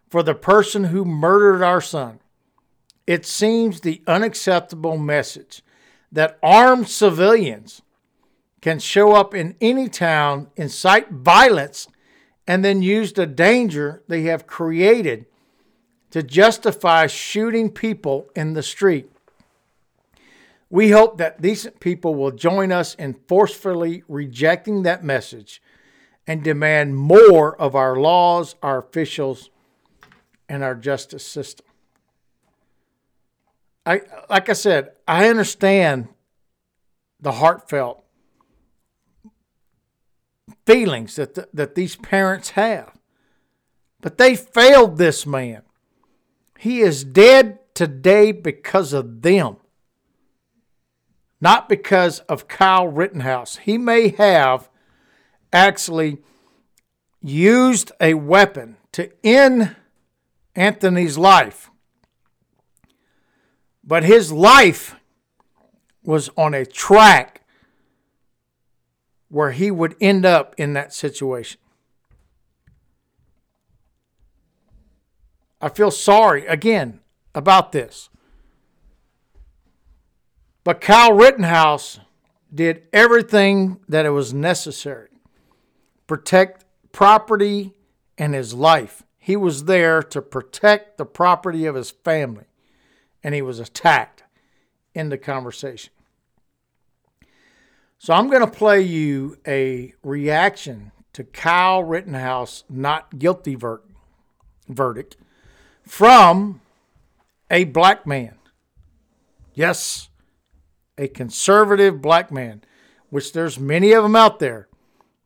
for 0.09 0.23
the 0.23 0.35
person 0.35 0.85
who 0.85 1.05
murdered 1.05 1.63
our 1.63 1.81
son. 1.81 2.21
It 3.07 3.27
seems 3.27 3.81
the 3.81 4.03
unacceptable 4.07 4.97
message 4.97 5.63
that 6.11 6.39
armed 6.43 6.89
civilians 6.89 7.83
can 8.61 8.79
show 8.79 9.13
up 9.13 9.35
in 9.35 9.57
any 9.61 9.89
town, 9.89 10.49
incite 10.57 11.11
violence, 11.11 11.89
and 12.47 12.65
then 12.65 12.83
use 12.83 13.13
the 13.13 13.27
danger 13.27 14.03
they 14.09 14.23
have 14.23 14.47
created 14.47 15.27
to 16.11 16.23
justify 16.23 17.07
shooting 17.07 17.71
people 17.71 18.31
in 18.37 18.55
the 18.55 18.63
street. 18.63 19.11
We 20.71 20.91
hope 20.91 21.19
that 21.19 21.43
decent 21.43 21.81
people 21.81 22.15
will 22.15 22.31
join 22.31 22.73
us 22.73 22.95
in 22.95 23.15
forcefully 23.29 24.03
rejecting 24.09 24.83
that 24.83 25.05
message 25.05 25.61
and 26.27 26.43
demand 26.43 26.97
more 26.97 27.61
of 27.61 27.75
our 27.75 27.97
laws, 27.97 28.55
our 28.63 28.79
officials, 28.79 29.51
and 30.49 30.63
our 30.63 30.75
justice 30.75 31.27
system. 31.27 31.67
I 33.87 34.03
like 34.31 34.49
I 34.49 34.55
said, 34.55 34.93
I 35.07 35.29
understand 35.29 36.09
the 37.21 37.33
heartfelt 37.33 38.05
feelings 40.67 41.17
that 41.17 41.35
the, 41.35 41.49
that 41.53 41.75
these 41.75 41.97
parents 41.97 42.51
have. 42.51 42.93
But 44.01 44.19
they 44.19 44.37
failed 44.37 44.99
this 44.99 45.27
man. 45.27 45.63
He 46.59 46.81
is 46.81 47.05
dead 47.05 47.59
today 47.75 48.33
because 48.33 48.93
of 48.93 49.23
them. 49.23 49.57
Not 51.41 51.69
because 51.69 52.21
of 52.21 52.49
Kyle 52.49 52.87
Rittenhouse. 52.87 53.57
He 53.57 53.77
may 53.77 54.09
have 54.11 54.71
actually 55.53 56.19
used 57.21 57.93
a 58.01 58.15
weapon 58.15 58.77
to 58.93 59.11
end 59.25 59.77
Anthony's 60.55 61.19
life. 61.19 61.71
But 63.83 64.05
his 64.05 64.33
life 64.33 64.97
was 66.03 66.31
on 66.37 66.55
a 66.55 66.65
track 66.65 67.43
where 69.29 69.51
he 69.51 69.71
would 69.71 69.97
end 70.01 70.25
up 70.25 70.55
in 70.59 70.75
that 70.75 70.93
situation. 70.93 71.61
I 75.61 75.69
feel 75.71 75.91
sorry 75.91 76.47
again 76.47 77.01
about 77.35 77.73
this. 77.73 78.11
But 80.63 80.81
Kyle 80.81 81.13
Rittenhouse 81.13 82.01
did 82.55 82.83
everything 82.93 83.81
that 83.89 84.07
it 84.07 84.11
was 84.11 84.33
necessary 84.33 85.09
protect 86.07 86.65
property 86.93 87.73
and 88.19 88.35
his 88.35 88.53
life. 88.53 89.04
He 89.25 89.37
was 89.37 89.65
there 89.65 90.03
to 90.03 90.21
protect 90.21 90.99
the 90.99 91.07
property 91.07 91.65
of 91.65 91.75
his 91.75 91.91
family, 91.91 92.45
and 93.23 93.35
he 93.35 93.41
was 93.41 93.59
attacked 93.59 94.23
in 94.95 95.09
the 95.09 95.17
conversation. 95.17 95.95
So 97.97 98.13
I'm 98.13 98.29
going 98.29 98.45
to 98.45 98.47
play 98.47 98.83
you 98.83 99.39
a 99.47 99.95
reaction 100.03 100.93
to 101.15 101.25
Kyle 101.25 101.83
Rittenhouse 101.83 102.65
not 102.69 103.19
guilty 103.19 103.55
ver- 103.55 103.81
verdict 104.69 105.17
from 105.87 106.61
a 107.51 107.65
black 107.65 108.07
man. 108.07 108.35
Yes, 109.55 110.11
a 110.99 111.09
conservative 111.09 112.03
black 112.03 112.31
man, 112.31 112.63
which 113.09 113.33
there's 113.33 113.59
many 113.59 113.93
of 113.93 114.03
them 114.03 114.17
out 114.17 114.39
there. 114.39 114.69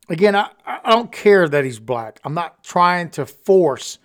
Again, 0.08 0.34
I, 0.34 0.50
I 0.64 0.90
don't 0.90 1.12
care 1.12 1.48
that 1.48 1.64
he's 1.64 1.78
black. 1.78 2.20
I'm 2.24 2.34
not 2.34 2.64
trying 2.64 3.10
to 3.10 3.26
force 3.26 3.98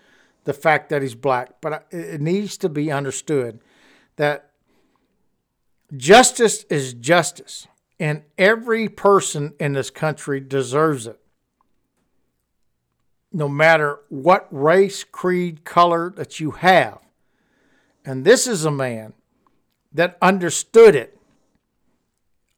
the 0.43 0.53
fact 0.53 0.89
that 0.89 1.01
he's 1.01 1.15
black, 1.15 1.61
but 1.61 1.87
it 1.91 2.19
needs 2.19 2.57
to 2.57 2.69
be 2.69 2.91
understood 2.91 3.59
that 4.17 4.51
justice 5.95 6.63
is 6.65 6.93
justice, 6.93 7.67
and 7.99 8.23
every 8.37 8.89
person 8.89 9.53
in 9.59 9.73
this 9.73 9.89
country 9.89 10.39
deserves 10.39 11.07
it. 11.07 11.19
No 13.31 13.47
matter 13.47 13.99
what 14.09 14.47
race, 14.51 15.03
creed, 15.03 15.63
color 15.63 16.13
that 16.17 16.39
you 16.39 16.51
have. 16.51 16.99
And 18.05 18.25
this 18.25 18.45
is 18.45 18.65
a 18.65 18.71
man 18.71 19.13
that 19.93 20.17
understood 20.21 20.95
it, 20.95 21.17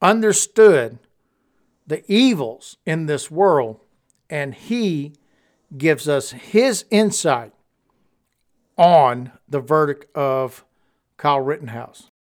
understood 0.01 0.97
the 1.88 2.04
evils 2.12 2.78
in 2.86 3.06
this 3.06 3.30
world, 3.30 3.80
and 4.30 4.54
he 4.54 5.13
gives 5.78 6.08
us 6.08 6.32
his 6.32 6.86
insight 6.89 7.54
on 8.78 9.32
the 9.48 9.60
verdict 9.60 10.15
of 10.15 10.65
Kyle 11.17 11.39
Rittenhouse. 11.39 12.12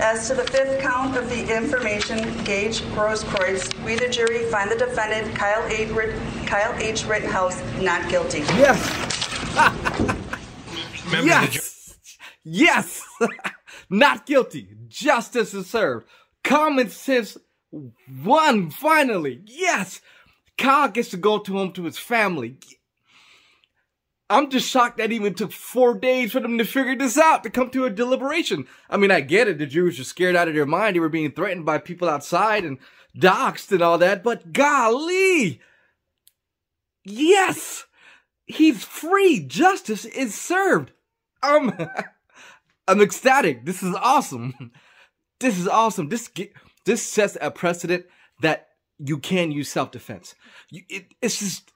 As 0.00 0.26
to 0.28 0.34
the 0.34 0.44
fifth 0.44 0.80
count 0.80 1.16
of 1.16 1.28
the 1.28 1.56
information, 1.56 2.18
Gage 2.44 2.80
Grosskreutz, 2.94 3.84
we 3.84 3.94
the 3.94 4.08
jury 4.08 4.44
find 4.46 4.70
the 4.70 4.76
defendant, 4.76 5.34
Kyle 5.36 5.64
H. 5.68 5.90
Kyle 6.46 6.74
H. 6.78 7.04
Rittenhouse, 7.04 7.62
not 7.80 8.08
guilty. 8.10 8.40
Yes. 8.40 9.54
Members 11.12 11.50
ju- 11.50 11.60
yes. 11.60 11.96
Yes. 12.42 13.02
not 13.90 14.26
guilty. 14.26 14.68
Justice 14.88 15.54
is 15.54 15.68
served. 15.68 16.06
Common 16.42 16.88
sense 16.88 17.36
won 17.72 18.70
finally. 18.70 19.42
Yes. 19.46 20.00
Kyle 20.58 20.88
gets 20.88 21.10
to 21.10 21.16
go 21.16 21.38
to 21.38 21.52
home 21.54 21.72
to 21.72 21.84
his 21.84 21.98
family. 21.98 22.58
I'm 24.30 24.48
just 24.48 24.68
shocked 24.68 24.96
that 24.96 25.10
it 25.10 25.12
even 25.12 25.34
took 25.34 25.52
four 25.52 25.94
days 25.94 26.32
for 26.32 26.40
them 26.40 26.56
to 26.56 26.64
figure 26.64 26.96
this 26.96 27.18
out, 27.18 27.42
to 27.42 27.50
come 27.50 27.68
to 27.70 27.84
a 27.84 27.90
deliberation. 27.90 28.66
I 28.88 28.96
mean, 28.96 29.10
I 29.10 29.20
get 29.20 29.46
it. 29.46 29.58
The 29.58 29.66
Jews 29.66 29.98
were 29.98 30.04
scared 30.04 30.36
out 30.36 30.48
of 30.48 30.54
their 30.54 30.64
mind. 30.64 30.96
They 30.96 31.00
were 31.00 31.10
being 31.10 31.32
threatened 31.32 31.66
by 31.66 31.78
people 31.78 32.08
outside 32.08 32.64
and 32.64 32.78
doxxed 33.16 33.72
and 33.72 33.82
all 33.82 33.98
that. 33.98 34.22
But 34.22 34.54
golly, 34.54 35.60
yes, 37.04 37.84
he's 38.46 38.84
free. 38.84 39.40
Justice 39.40 40.06
is 40.06 40.34
served. 40.34 40.92
Um, 41.42 41.76
I'm 42.88 43.02
ecstatic. 43.02 43.64
This 43.64 43.82
is 43.82 43.94
awesome. 43.94 44.72
This 45.40 45.58
is 45.58 45.66
awesome. 45.66 46.08
This 46.08 46.30
this 46.84 47.02
sets 47.02 47.36
a 47.40 47.50
precedent 47.50 48.06
that 48.40 48.68
you 48.98 49.18
can 49.18 49.50
use 49.52 49.68
self 49.68 49.90
defense. 49.90 50.34
It, 50.70 51.06
it's 51.20 51.38
just 51.38 51.72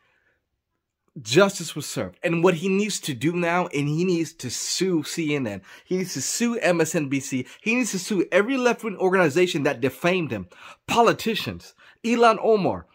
justice 1.21 1.75
was 1.75 1.87
served. 1.87 2.19
And 2.23 2.45
what 2.45 2.55
he 2.55 2.69
needs 2.69 3.01
to 3.01 3.15
do 3.15 3.33
now, 3.33 3.67
and 3.69 3.89
he 3.89 4.05
needs 4.05 4.33
to 4.35 4.51
sue 4.51 5.03
CNN. 5.03 5.63
He 5.85 5.99
needs 5.99 6.15
to 6.15 6.21
sue 6.21 6.59
MSNBC. 6.61 7.47
He 7.63 7.75
needs 7.75 7.93
to 7.93 7.99
sue 7.99 8.27
every 8.31 8.57
left 8.57 8.85
wing 8.85 8.97
organization 8.97 9.63
that 9.65 9.81
defamed 9.81 10.31
him. 10.31 10.49
Politicians. 10.87 11.75
Ilhan 12.05 12.39
Omar. 12.43 12.87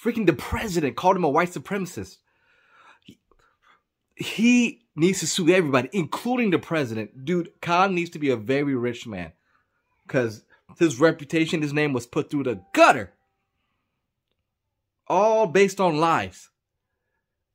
Freaking 0.00 0.26
the 0.26 0.32
president 0.32 0.96
called 0.96 1.16
him 1.16 1.24
a 1.24 1.28
white 1.28 1.50
supremacist. 1.50 2.18
He, 3.04 3.18
he 4.16 4.82
needs 4.96 5.20
to 5.20 5.26
sue 5.26 5.48
everybody, 5.50 5.88
including 5.92 6.50
the 6.50 6.58
president. 6.58 7.24
Dude, 7.24 7.52
Khan 7.60 7.94
needs 7.94 8.10
to 8.10 8.18
be 8.18 8.30
a 8.30 8.36
very 8.36 8.74
rich 8.74 9.06
man. 9.06 9.32
Because 10.04 10.44
his 10.78 11.00
reputation, 11.00 11.62
his 11.62 11.72
name 11.72 11.92
was 11.92 12.06
put 12.06 12.30
through 12.30 12.44
the 12.44 12.62
gutter. 12.72 13.12
All 15.08 15.46
based 15.46 15.80
on 15.80 15.98
lies 15.98 16.50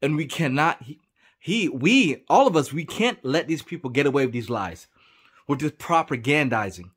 and 0.02 0.16
we 0.16 0.26
cannot 0.26 0.84
he, 0.84 1.00
He, 1.40 1.70
we, 1.70 2.26
all 2.28 2.48
of 2.48 2.58
us, 2.58 2.74
we 2.74 2.84
can't 2.84 3.24
let 3.24 3.48
these 3.48 3.62
people 3.62 3.90
get 3.90 4.06
away 4.06 4.26
with 4.26 4.34
these 4.34 4.50
lies, 4.50 4.88
with 5.48 5.60
this 5.60 5.72
propagandizing, 5.72 6.92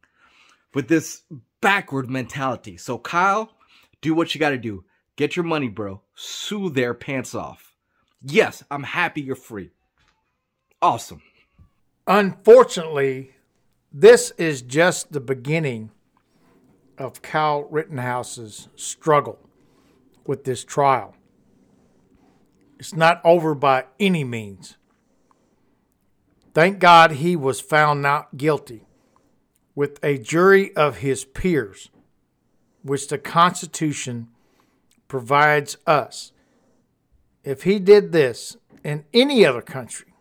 with 0.75 0.89
this 0.89 1.23
backward 1.61 2.11
mentality. 2.11 2.77
So, 2.77 2.99
Kyle, 2.99 3.53
do 4.01 4.15
what 4.15 4.35
you 4.35 4.41
got 4.41 4.51
to 4.51 4.59
do. 4.59 4.85
Get 5.17 5.37
your 5.37 5.45
money, 5.45 5.69
bro. 5.69 6.01
Sue 6.15 6.71
their 6.71 6.95
pants 6.95 7.35
off. 7.35 7.77
Yes, 8.23 8.65
I'm 8.71 8.83
happy 8.83 9.21
you're 9.21 9.37
free. 9.37 9.71
Awesome. 10.83 11.23
Unfortunately, 12.07 13.35
this 13.93 14.33
is 14.37 14.63
just 14.63 15.13
the 15.13 15.21
beginning 15.21 15.91
of 17.01 17.23
Cal 17.23 17.65
Rittenhouse's 17.65 18.69
struggle 18.77 19.39
with 20.27 20.45
this 20.45 20.65
trial. 20.65 21.15
It's 22.79 22.95
not 22.95 23.21
over 23.25 23.55
by 23.55 23.87
any 23.99 24.25
means. 24.25 24.77
Thank 26.55 26.79
God 26.79 27.13
he 27.13 27.37
was 27.37 27.61
found 27.61 28.03
not 28.03 28.37
guilty 28.37 28.87
with 29.75 29.99
a 30.03 30.19
jury 30.19 30.75
of 30.77 30.99
his 30.99 31.25
peers, 31.25 31.91
which 32.83 33.09
the 33.09 33.19
Constitution 33.19 34.29
provides 35.09 35.77
us. 35.87 36.33
If 37.45 37.63
he 37.63 37.79
did 37.79 38.13
this 38.13 38.57
in 38.85 39.05
any 39.15 39.47
other 39.47 39.63
country, 39.63 40.13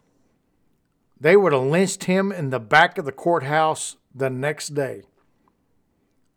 they 1.20 1.36
would 1.36 1.52
have 1.52 1.64
lynched 1.64 2.06
him 2.06 2.32
in 2.32 2.50
the 2.50 2.60
back 2.60 2.98
of 2.98 3.06
the 3.06 3.12
courthouse 3.12 3.98
the 4.14 4.30
next 4.30 4.70
day. 4.70 5.04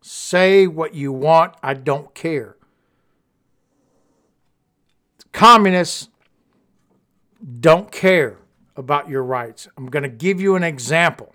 Say 0.02 0.66
what 0.66 0.94
you 0.94 1.12
want, 1.12 1.54
I 1.62 1.74
don't 1.74 2.12
care. 2.14 2.56
Communists 5.32 6.08
don't 7.60 7.90
care 7.90 8.38
about 8.76 9.08
your 9.08 9.22
rights. 9.22 9.68
I'm 9.76 9.86
going 9.86 10.02
to 10.02 10.08
give 10.08 10.40
you 10.40 10.56
an 10.56 10.64
example. 10.64 11.34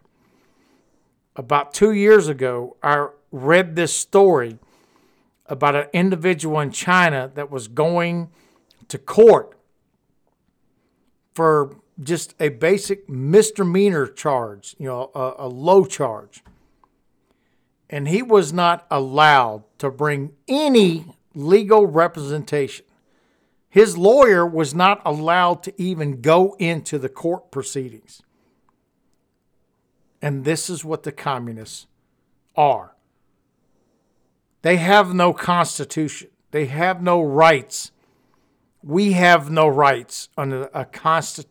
About 1.36 1.74
two 1.74 1.92
years 1.92 2.28
ago, 2.28 2.76
I 2.84 3.08
read 3.32 3.76
this 3.76 3.96
story 3.96 4.60
about 5.46 5.76
an 5.76 5.88
individual 5.94 6.60
in 6.60 6.72
China 6.72 7.32
that 7.36 7.50
was 7.50 7.68
going 7.68 8.30
to 8.90 8.98
court 8.98 9.58
for 11.34 11.78
just 12.02 12.36
a 12.40 12.50
basic 12.50 13.08
misdemeanor 13.10 14.08
charge, 14.08 14.76
you 14.78 14.88
know, 14.88 15.12
a, 15.16 15.46
a 15.46 15.48
low 15.48 15.86
charge. 15.86 16.44
And 17.90 18.08
he 18.08 18.22
was 18.22 18.52
not 18.52 18.86
allowed 18.92 19.64
to 19.80 19.90
bring 19.90 20.34
any 20.48 21.06
legal 21.34 21.86
representation. 21.86 22.86
His 23.70 23.98
lawyer 23.98 24.46
was 24.46 24.74
not 24.74 25.02
allowed 25.06 25.64
to 25.64 25.82
even 25.82 26.22
go 26.22 26.56
into 26.60 26.98
the 26.98 27.10
court 27.10 27.52
proceedings. 27.52 28.22
And 30.22 30.46
this 30.46 30.70
is 30.70 30.84
what 30.84 31.04
the 31.04 31.12
communists 31.12 31.88
are 32.56 32.96
they 34.64 34.78
have 34.78 35.14
no 35.14 35.32
constitution, 35.34 36.30
they 36.52 36.66
have 36.66 37.02
no 37.02 37.22
rights. 37.22 37.92
We 38.84 39.14
have 39.14 39.50
no 39.50 39.68
rights 39.68 40.30
under 40.38 40.70
a 40.74 40.86
consti- 40.86 41.46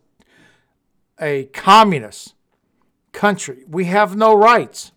a 1.21 1.47
communist 1.47 2.35
country. 3.13 3.65
We 3.69 3.87
have 3.87 4.17
no 4.17 4.35
rights. 4.35 4.93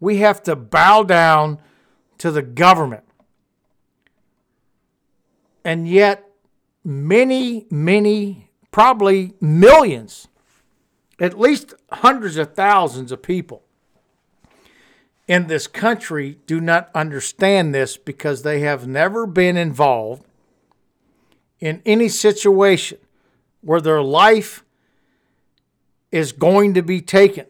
We 0.00 0.18
have 0.18 0.42
to 0.44 0.56
bow 0.56 1.02
down 1.02 1.58
to 2.18 2.30
the 2.30 2.42
government. 2.42 3.04
And 5.64 5.88
yet, 5.88 6.28
many, 6.84 7.66
many, 7.70 8.50
probably 8.70 9.34
millions, 9.40 10.28
at 11.20 11.38
least 11.38 11.74
hundreds 11.92 12.36
of 12.36 12.54
thousands 12.54 13.12
of 13.12 13.22
people 13.22 13.62
in 15.28 15.46
this 15.46 15.66
country 15.66 16.38
do 16.46 16.60
not 16.60 16.90
understand 16.94 17.74
this 17.74 17.96
because 17.98 18.42
they 18.42 18.60
have 18.60 18.88
never 18.88 19.26
been 19.26 19.56
involved 19.56 20.24
in 21.60 21.82
any 21.84 22.08
situation 22.08 22.98
where 23.60 23.80
their 23.80 24.02
life 24.02 24.64
is 26.10 26.32
going 26.32 26.72
to 26.72 26.82
be 26.82 27.00
taken. 27.00 27.44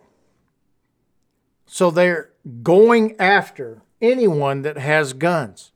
So 1.70 1.90
they're 1.90 2.30
going 2.62 3.14
after 3.20 3.82
anyone 4.00 4.62
that 4.62 4.78
has 4.78 5.12
guns. 5.12 5.70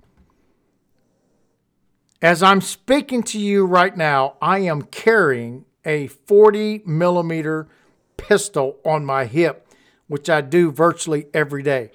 As 2.22 2.42
I'm 2.42 2.62
speaking 2.62 3.22
to 3.24 3.38
you 3.38 3.66
right 3.66 3.94
now, 3.94 4.36
I 4.40 4.60
am 4.60 4.82
carrying 4.82 5.66
a 5.84 6.06
40 6.06 6.82
millimeter 6.86 7.68
pistol 8.16 8.78
on 8.86 9.04
my 9.04 9.26
hip, 9.26 9.68
which 10.06 10.30
I 10.30 10.40
do 10.40 10.72
virtually 10.72 11.26
every 11.34 11.62
day. 11.62 11.90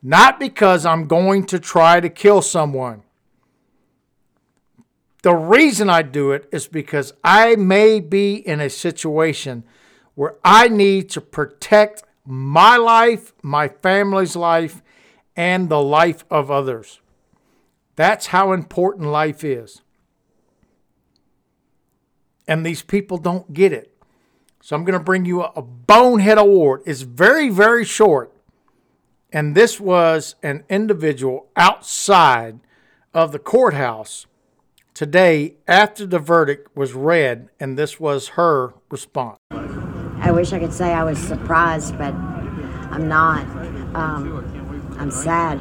Not 0.00 0.38
because 0.38 0.86
I'm 0.86 1.08
going 1.08 1.44
to 1.46 1.58
try 1.58 1.98
to 1.98 2.08
kill 2.08 2.42
someone. 2.42 3.02
The 5.22 5.34
reason 5.34 5.90
I 5.90 6.02
do 6.02 6.30
it 6.30 6.48
is 6.52 6.68
because 6.68 7.14
I 7.24 7.56
may 7.56 7.98
be 7.98 8.34
in 8.34 8.60
a 8.60 8.70
situation 8.70 9.64
where 10.14 10.36
I 10.44 10.68
need 10.68 11.10
to 11.10 11.20
protect 11.20 12.04
my 12.26 12.76
life, 12.76 13.32
my 13.42 13.68
family's 13.68 14.36
life, 14.36 14.82
and 15.36 15.68
the 15.68 15.82
life 15.82 16.24
of 16.30 16.50
others. 16.50 17.00
That's 17.96 18.26
how 18.26 18.52
important 18.52 19.08
life 19.08 19.44
is. 19.44 19.82
And 22.46 22.64
these 22.64 22.82
people 22.82 23.18
don't 23.18 23.52
get 23.52 23.72
it. 23.72 23.94
So 24.60 24.76
I'm 24.76 24.84
going 24.84 24.98
to 24.98 25.04
bring 25.04 25.24
you 25.24 25.42
a 25.42 25.62
bonehead 25.62 26.38
award. 26.38 26.82
It's 26.84 27.02
very, 27.02 27.48
very 27.48 27.84
short. 27.84 28.32
And 29.32 29.54
this 29.54 29.80
was 29.80 30.34
an 30.42 30.64
individual 30.68 31.46
outside 31.56 32.60
of 33.14 33.32
the 33.32 33.38
courthouse 33.38 34.26
today 34.92 35.54
after 35.66 36.04
the 36.04 36.18
verdict 36.18 36.76
was 36.76 36.92
read, 36.92 37.48
and 37.58 37.78
this 37.78 37.98
was 38.00 38.28
her 38.28 38.74
response. 38.90 39.38
I 40.20 40.30
wish 40.32 40.52
I 40.52 40.58
could 40.58 40.72
say 40.72 40.92
I 40.92 41.02
was 41.02 41.18
surprised, 41.18 41.96
but 41.98 42.14
I'm 42.14 43.08
not. 43.08 43.44
Um, 43.94 44.96
I'm 44.98 45.10
sad. 45.10 45.58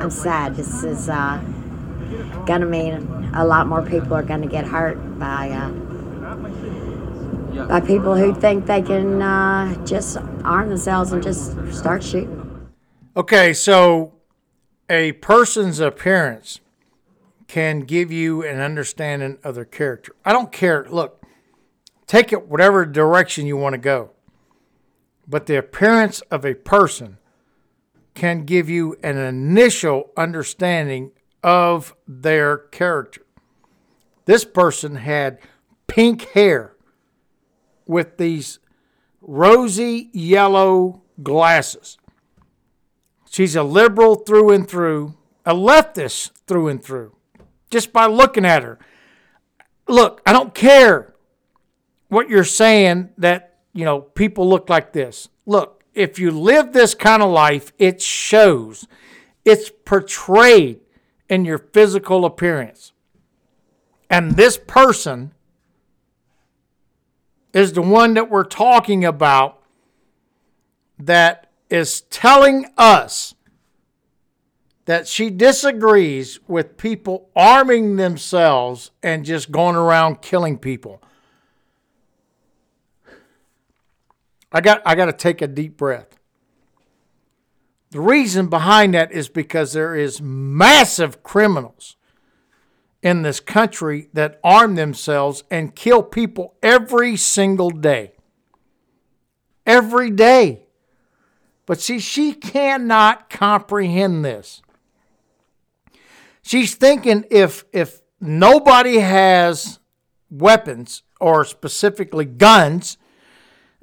I'm 0.00 0.10
sad. 0.10 0.54
This 0.56 0.84
is 0.84 1.08
uh, 1.08 1.42
going 2.46 2.60
to 2.60 2.66
mean 2.66 3.30
a 3.34 3.44
lot 3.44 3.66
more 3.66 3.82
people 3.82 4.14
are 4.14 4.22
going 4.22 4.42
to 4.42 4.48
get 4.48 4.64
hurt 4.66 4.96
by 5.18 5.50
uh, 5.50 5.70
by 7.66 7.80
people 7.80 8.14
who 8.16 8.34
think 8.34 8.66
they 8.66 8.82
can 8.82 9.20
uh, 9.20 9.84
just 9.84 10.16
arm 10.44 10.68
themselves 10.68 11.12
and 11.12 11.22
just 11.22 11.56
start 11.72 12.02
shooting. 12.02 12.68
Okay, 13.16 13.52
so 13.52 14.12
a 14.88 15.12
person's 15.12 15.80
appearance 15.80 16.60
can 17.48 17.80
give 17.80 18.12
you 18.12 18.44
an 18.44 18.60
understanding 18.60 19.38
of 19.42 19.56
their 19.56 19.64
character. 19.64 20.14
I 20.24 20.32
don't 20.32 20.52
care. 20.52 20.86
Look, 20.88 21.17
take 22.08 22.32
it 22.32 22.48
whatever 22.48 22.84
direction 22.84 23.46
you 23.46 23.56
want 23.56 23.74
to 23.74 23.78
go. 23.78 24.10
But 25.28 25.46
the 25.46 25.58
appearance 25.58 26.20
of 26.30 26.44
a 26.44 26.54
person 26.54 27.18
can 28.14 28.44
give 28.44 28.68
you 28.68 28.96
an 29.04 29.16
initial 29.16 30.10
understanding 30.16 31.12
of 31.44 31.94
their 32.08 32.56
character. 32.56 33.22
This 34.24 34.44
person 34.44 34.96
had 34.96 35.38
pink 35.86 36.30
hair 36.30 36.72
with 37.86 38.16
these 38.16 38.58
rosy 39.20 40.10
yellow 40.12 41.02
glasses. 41.22 41.98
She's 43.30 43.54
a 43.54 43.62
liberal 43.62 44.16
through 44.16 44.50
and 44.50 44.68
through, 44.68 45.14
a 45.44 45.54
leftist 45.54 46.32
through 46.46 46.68
and 46.68 46.82
through, 46.82 47.14
just 47.70 47.92
by 47.92 48.06
looking 48.06 48.44
at 48.44 48.62
her. 48.62 48.78
Look, 49.86 50.22
I 50.26 50.32
don't 50.32 50.54
care 50.54 51.14
what 52.08 52.28
you're 52.28 52.44
saying 52.44 53.10
that, 53.18 53.58
you 53.72 53.84
know, 53.84 54.00
people 54.00 54.48
look 54.48 54.68
like 54.68 54.92
this. 54.92 55.28
Look, 55.46 55.84
if 55.94 56.18
you 56.18 56.30
live 56.30 56.72
this 56.72 56.94
kind 56.94 57.22
of 57.22 57.30
life, 57.30 57.72
it 57.78 58.00
shows. 58.00 58.86
It's 59.44 59.70
portrayed 59.84 60.80
in 61.28 61.44
your 61.44 61.58
physical 61.58 62.24
appearance. 62.24 62.92
And 64.10 64.32
this 64.32 64.58
person 64.58 65.32
is 67.52 67.72
the 67.72 67.82
one 67.82 68.14
that 68.14 68.30
we're 68.30 68.44
talking 68.44 69.04
about 69.04 69.62
that 70.98 71.50
is 71.68 72.02
telling 72.02 72.66
us 72.76 73.34
that 74.86 75.06
she 75.06 75.28
disagrees 75.28 76.40
with 76.48 76.78
people 76.78 77.28
arming 77.36 77.96
themselves 77.96 78.90
and 79.02 79.24
just 79.24 79.50
going 79.50 79.76
around 79.76 80.22
killing 80.22 80.56
people. 80.56 81.02
I 84.52 84.60
got 84.60 84.82
I 84.84 84.94
got 84.94 85.06
to 85.06 85.12
take 85.12 85.42
a 85.42 85.46
deep 85.46 85.76
breath. 85.76 86.18
The 87.90 88.00
reason 88.00 88.48
behind 88.48 88.94
that 88.94 89.12
is 89.12 89.28
because 89.28 89.72
there 89.72 89.94
is 89.94 90.20
massive 90.20 91.22
criminals 91.22 91.96
in 93.02 93.22
this 93.22 93.40
country 93.40 94.08
that 94.12 94.38
arm 94.42 94.74
themselves 94.74 95.44
and 95.50 95.74
kill 95.74 96.02
people 96.02 96.54
every 96.62 97.16
single 97.16 97.70
day. 97.70 98.12
Every 99.64 100.10
day. 100.10 100.66
But 101.64 101.80
see, 101.80 101.98
she 101.98 102.32
cannot 102.32 103.30
comprehend 103.30 104.24
this. 104.24 104.62
She's 106.42 106.74
thinking 106.74 107.24
if 107.30 107.64
if 107.72 108.00
nobody 108.20 108.98
has 108.98 109.78
weapons 110.30 111.02
or 111.20 111.44
specifically 111.44 112.24
guns, 112.24 112.96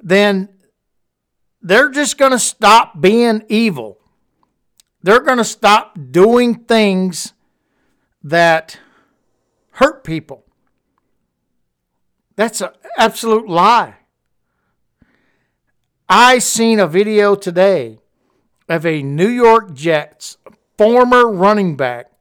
then 0.00 0.48
they're 1.66 1.90
just 1.90 2.16
going 2.16 2.30
to 2.30 2.38
stop 2.38 3.00
being 3.00 3.42
evil. 3.48 3.98
They're 5.02 5.20
going 5.20 5.38
to 5.38 5.44
stop 5.44 5.98
doing 6.12 6.54
things 6.54 7.34
that 8.22 8.78
hurt 9.70 10.04
people. 10.04 10.44
That's 12.36 12.60
an 12.60 12.70
absolute 12.96 13.48
lie. 13.48 13.96
I 16.08 16.38
seen 16.38 16.78
a 16.78 16.86
video 16.86 17.34
today 17.34 17.98
of 18.68 18.86
a 18.86 19.02
New 19.02 19.28
York 19.28 19.74
Jets 19.74 20.36
former 20.78 21.28
running 21.28 21.76
back 21.76 22.12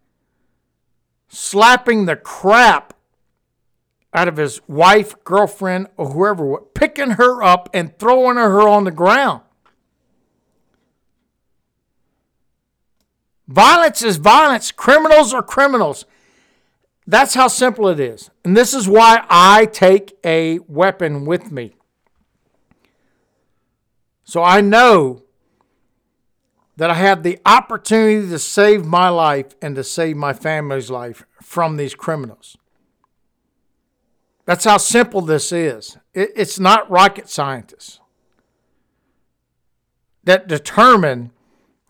slapping 1.27 2.05
the 2.05 2.15
crap 2.15 2.94
out 4.15 4.27
of 4.27 4.37
his 4.37 4.61
wife, 4.67 5.21
girlfriend, 5.23 5.87
or 5.97 6.09
whoever, 6.09 6.57
picking 6.73 7.11
her 7.11 7.43
up 7.43 7.69
and 7.73 7.97
throwing 7.99 8.37
her 8.37 8.61
on 8.61 8.85
the 8.85 8.91
ground. 8.91 9.41
Violence 13.47 14.01
is 14.01 14.17
violence. 14.17 14.71
Criminals 14.71 15.33
are 15.33 15.43
criminals. 15.43 16.05
That's 17.05 17.35
how 17.35 17.47
simple 17.47 17.87
it 17.89 17.99
is. 17.99 18.31
And 18.43 18.57
this 18.57 18.73
is 18.73 18.87
why 18.87 19.23
I 19.29 19.65
take 19.65 20.17
a 20.23 20.59
weapon 20.67 21.25
with 21.25 21.51
me. 21.51 21.75
So 24.23 24.41
I 24.41 24.61
know 24.61 25.23
that 26.77 26.89
I 26.89 26.95
have 26.95 27.21
the 27.21 27.39
opportunity 27.45 28.27
to 28.27 28.39
save 28.39 28.85
my 28.85 29.09
life 29.09 29.55
and 29.61 29.75
to 29.75 29.83
save 29.83 30.17
my 30.17 30.33
family's 30.33 30.89
life 30.89 31.25
from 31.41 31.77
these 31.77 31.93
criminals. 31.93 32.57
That's 34.45 34.65
how 34.65 34.77
simple 34.77 35.21
this 35.21 35.51
is. 35.51 35.97
it's 36.13 36.59
not 36.59 36.89
rocket 36.89 37.29
scientists 37.29 37.99
that 40.23 40.47
determine 40.47 41.31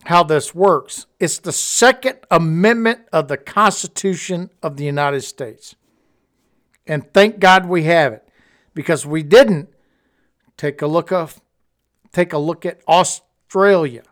how 0.04 0.22
this 0.22 0.54
works. 0.54 1.06
It's 1.18 1.38
the 1.38 1.52
Second 1.52 2.18
Amendment 2.30 3.00
of 3.12 3.28
the 3.28 3.36
Constitution 3.36 4.50
of 4.62 4.76
the 4.76 4.84
United 4.84 5.22
States. 5.22 5.74
And 6.86 7.12
thank 7.12 7.40
God 7.40 7.66
we 7.66 7.84
have 7.84 8.12
it 8.12 8.28
because 8.74 9.04
we 9.04 9.22
didn't 9.22 9.68
take 10.56 10.80
a 10.80 10.86
look 10.86 11.10
of 11.10 11.40
take 12.12 12.32
a 12.32 12.38
look 12.38 12.64
at 12.64 12.80
Australia. 12.86 14.02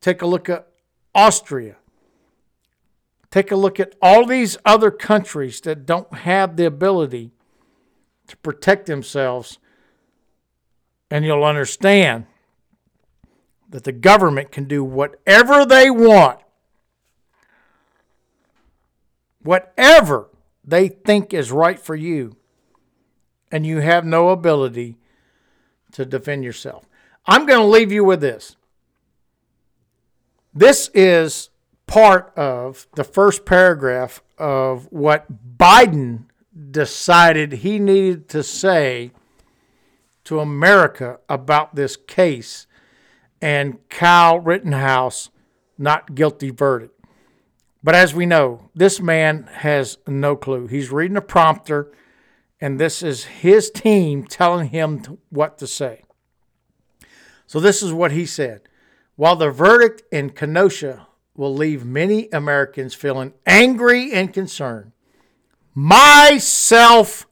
Take 0.00 0.22
a 0.22 0.26
look 0.26 0.48
at 0.48 0.68
Austria. 1.14 1.76
Take 3.30 3.50
a 3.50 3.56
look 3.56 3.80
at 3.80 3.94
all 4.00 4.24
these 4.24 4.56
other 4.64 4.90
countries 4.90 5.60
that 5.62 5.84
don't 5.84 6.12
have 6.14 6.56
the 6.56 6.66
ability 6.66 7.32
to 8.28 8.36
protect 8.38 8.86
themselves 8.86 9.58
and 11.10 11.24
you'll 11.24 11.44
understand 11.44 12.26
that 13.68 13.84
the 13.84 13.92
government 13.92 14.50
can 14.52 14.64
do 14.64 14.84
whatever 14.84 15.64
they 15.64 15.90
want, 15.90 16.40
whatever 19.42 20.30
they 20.64 20.88
think 20.88 21.34
is 21.34 21.52
right 21.52 21.78
for 21.78 21.94
you, 21.94 22.36
and 23.50 23.66
you 23.66 23.80
have 23.80 24.04
no 24.04 24.30
ability 24.30 24.96
to 25.92 26.04
defend 26.04 26.44
yourself. 26.44 26.88
I'm 27.26 27.46
going 27.46 27.60
to 27.60 27.66
leave 27.66 27.92
you 27.92 28.04
with 28.04 28.20
this. 28.20 28.56
This 30.52 30.90
is 30.94 31.50
part 31.86 32.32
of 32.36 32.86
the 32.94 33.04
first 33.04 33.44
paragraph 33.44 34.22
of 34.38 34.90
what 34.90 35.58
Biden 35.58 36.24
decided 36.70 37.52
he 37.52 37.78
needed 37.78 38.28
to 38.30 38.42
say 38.42 39.10
to 40.24 40.40
America 40.40 41.18
about 41.28 41.74
this 41.74 41.96
case 41.96 42.66
and 43.42 43.86
Kyle 43.88 44.38
Rittenhouse 44.38 45.30
not 45.76 46.14
guilty 46.14 46.50
verdict. 46.50 46.98
But 47.82 47.94
as 47.94 48.14
we 48.14 48.24
know, 48.24 48.70
this 48.74 49.00
man 49.00 49.48
has 49.52 49.98
no 50.06 50.36
clue. 50.36 50.66
He's 50.66 50.90
reading 50.90 51.18
a 51.18 51.22
prompter, 51.22 51.92
and 52.58 52.80
this 52.80 53.02
is 53.02 53.24
his 53.24 53.70
team 53.70 54.24
telling 54.24 54.68
him 54.68 55.18
what 55.28 55.58
to 55.58 55.66
say. 55.66 56.02
So, 57.46 57.60
this 57.60 57.82
is 57.82 57.92
what 57.92 58.12
he 58.12 58.24
said 58.24 58.62
While 59.16 59.36
the 59.36 59.50
verdict 59.50 60.02
in 60.10 60.30
Kenosha 60.30 61.06
will 61.36 61.54
leave 61.54 61.84
many 61.84 62.30
Americans 62.32 62.94
feeling 62.94 63.34
angry 63.44 64.12
and 64.12 64.32
concerned, 64.32 64.92
myself 65.74 67.26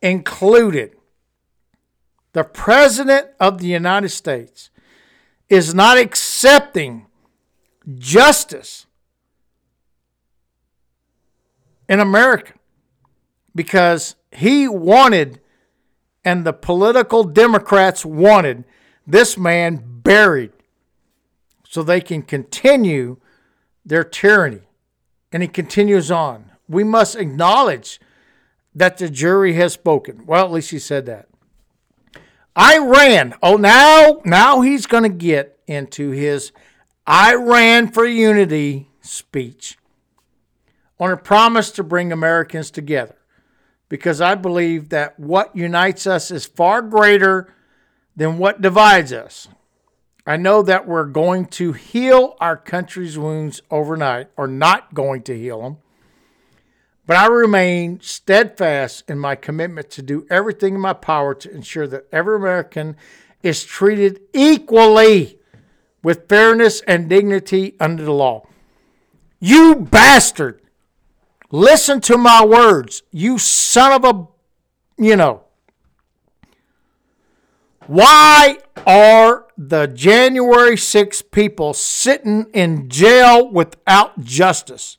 included, 0.00 0.96
the 2.32 2.44
President 2.44 3.28
of 3.38 3.58
the 3.58 3.66
United 3.66 4.08
States 4.08 4.70
is 5.48 5.74
not 5.74 5.98
accepting 5.98 7.06
justice 7.98 8.86
in 11.88 12.00
America 12.00 12.54
because 13.54 14.16
he 14.30 14.66
wanted 14.66 15.40
and 16.24 16.44
the 16.44 16.52
political 16.52 17.24
Democrats 17.24 18.04
wanted 18.04 18.64
this 19.06 19.36
man 19.36 19.82
buried 20.02 20.52
so 21.68 21.82
they 21.82 22.00
can 22.00 22.22
continue 22.22 23.16
their 23.84 24.04
tyranny. 24.04 24.62
And 25.32 25.42
he 25.42 25.48
continues 25.48 26.10
on. 26.10 26.51
We 26.68 26.84
must 26.84 27.16
acknowledge 27.16 28.00
that 28.74 28.98
the 28.98 29.08
jury 29.08 29.54
has 29.54 29.72
spoken. 29.72 30.24
Well, 30.26 30.44
at 30.44 30.52
least 30.52 30.70
he 30.70 30.78
said 30.78 31.06
that. 31.06 31.28
I 32.54 32.78
ran. 32.78 33.34
Oh, 33.42 33.56
now 33.56 34.20
now 34.24 34.60
he's 34.60 34.86
going 34.86 35.04
to 35.04 35.08
get 35.08 35.58
into 35.66 36.10
his 36.10 36.52
I 37.06 37.34
ran 37.34 37.90
for 37.90 38.04
unity 38.04 38.88
speech 39.00 39.78
on 41.00 41.10
a 41.10 41.16
promise 41.16 41.70
to 41.72 41.82
bring 41.82 42.12
Americans 42.12 42.70
together 42.70 43.16
because 43.88 44.20
I 44.20 44.36
believe 44.36 44.90
that 44.90 45.18
what 45.18 45.54
unites 45.56 46.06
us 46.06 46.30
is 46.30 46.46
far 46.46 46.80
greater 46.80 47.52
than 48.14 48.38
what 48.38 48.62
divides 48.62 49.12
us. 49.12 49.48
I 50.24 50.36
know 50.36 50.62
that 50.62 50.86
we're 50.86 51.06
going 51.06 51.46
to 51.46 51.72
heal 51.72 52.36
our 52.40 52.56
country's 52.56 53.18
wounds 53.18 53.60
overnight 53.70 54.28
or 54.36 54.46
not 54.46 54.94
going 54.94 55.22
to 55.24 55.36
heal 55.36 55.62
them. 55.62 55.78
But 57.04 57.16
I 57.16 57.26
remain 57.26 58.00
steadfast 58.00 59.04
in 59.08 59.18
my 59.18 59.34
commitment 59.34 59.90
to 59.90 60.02
do 60.02 60.26
everything 60.30 60.76
in 60.76 60.80
my 60.80 60.92
power 60.92 61.34
to 61.34 61.50
ensure 61.50 61.86
that 61.88 62.06
every 62.12 62.36
American 62.36 62.96
is 63.42 63.64
treated 63.64 64.20
equally 64.32 65.38
with 66.02 66.28
fairness 66.28 66.80
and 66.82 67.08
dignity 67.08 67.74
under 67.80 68.04
the 68.04 68.12
law. 68.12 68.46
You 69.40 69.74
bastard! 69.74 70.62
Listen 71.50 72.00
to 72.02 72.16
my 72.16 72.44
words. 72.44 73.02
You 73.10 73.36
son 73.36 73.92
of 73.92 74.04
a, 74.04 75.02
you 75.02 75.16
know. 75.16 75.42
Why 77.88 78.58
are 78.86 79.46
the 79.58 79.86
January 79.88 80.76
6 80.76 81.22
people 81.22 81.74
sitting 81.74 82.46
in 82.54 82.88
jail 82.88 83.50
without 83.50 84.22
justice? 84.24 84.98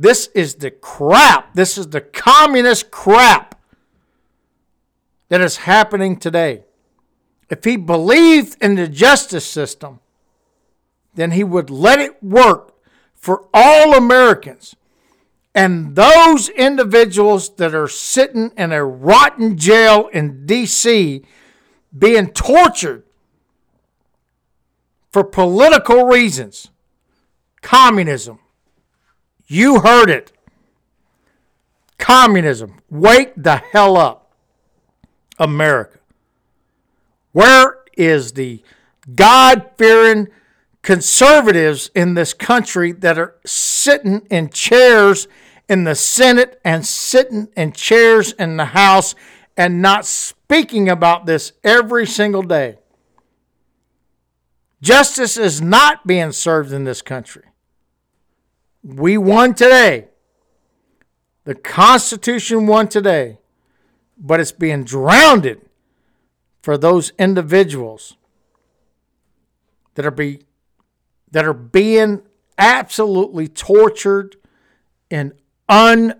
This 0.00 0.28
is 0.28 0.54
the 0.54 0.70
crap. 0.70 1.52
This 1.52 1.76
is 1.76 1.88
the 1.88 2.00
communist 2.00 2.90
crap 2.90 3.60
that 5.28 5.42
is 5.42 5.58
happening 5.58 6.16
today. 6.16 6.64
If 7.50 7.64
he 7.64 7.76
believed 7.76 8.56
in 8.62 8.76
the 8.76 8.88
justice 8.88 9.44
system, 9.44 10.00
then 11.14 11.32
he 11.32 11.44
would 11.44 11.68
let 11.68 11.98
it 12.00 12.22
work 12.22 12.72
for 13.14 13.44
all 13.52 13.94
Americans. 13.94 14.74
And 15.54 15.94
those 15.96 16.48
individuals 16.48 17.56
that 17.56 17.74
are 17.74 17.86
sitting 17.86 18.52
in 18.56 18.72
a 18.72 18.82
rotten 18.82 19.58
jail 19.58 20.08
in 20.14 20.46
D.C. 20.46 21.22
being 21.96 22.28
tortured 22.28 23.02
for 25.12 25.24
political 25.24 26.06
reasons, 26.06 26.70
communism, 27.60 28.38
you 29.50 29.80
heard 29.80 30.10
it. 30.10 30.32
Communism. 31.98 32.80
Wake 32.88 33.32
the 33.36 33.56
hell 33.56 33.96
up, 33.96 34.32
America. 35.38 35.98
Where 37.32 37.78
is 37.96 38.32
the 38.32 38.62
God 39.14 39.70
fearing 39.76 40.28
conservatives 40.82 41.90
in 41.94 42.14
this 42.14 42.32
country 42.32 42.92
that 42.92 43.18
are 43.18 43.36
sitting 43.44 44.26
in 44.30 44.50
chairs 44.50 45.28
in 45.68 45.84
the 45.84 45.94
Senate 45.94 46.60
and 46.64 46.86
sitting 46.86 47.48
in 47.56 47.72
chairs 47.72 48.32
in 48.32 48.56
the 48.56 48.66
House 48.66 49.14
and 49.56 49.82
not 49.82 50.06
speaking 50.06 50.88
about 50.88 51.26
this 51.26 51.52
every 51.62 52.06
single 52.06 52.42
day. 52.42 52.78
Justice 54.80 55.36
is 55.36 55.60
not 55.60 56.06
being 56.06 56.32
served 56.32 56.72
in 56.72 56.84
this 56.84 57.02
country. 57.02 57.49
We 58.82 59.18
won 59.18 59.54
today. 59.54 60.08
The 61.44 61.54
Constitution 61.54 62.66
won 62.66 62.88
today, 62.88 63.38
but 64.18 64.40
it's 64.40 64.52
being 64.52 64.84
drowned 64.84 65.60
for 66.62 66.76
those 66.76 67.12
individuals 67.18 68.16
that 69.94 70.06
are 70.06 70.10
be 70.10 70.42
that 71.32 71.44
are 71.44 71.54
being 71.54 72.22
absolutely 72.58 73.48
tortured 73.48 74.36
in 75.08 75.32
un, 75.68 76.14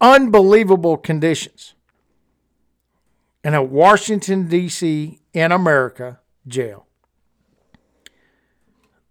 unbelievable 0.00 0.96
conditions 0.96 1.74
in 3.42 3.54
a 3.54 3.62
Washington, 3.62 4.48
D.C., 4.48 5.20
in 5.32 5.52
America 5.52 6.18
jail. 6.48 6.86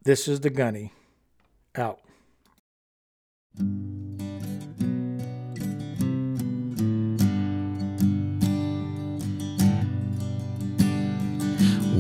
This 0.03 0.27
is 0.27 0.41
the 0.41 0.49
gunny 0.49 0.91
out. 1.75 1.99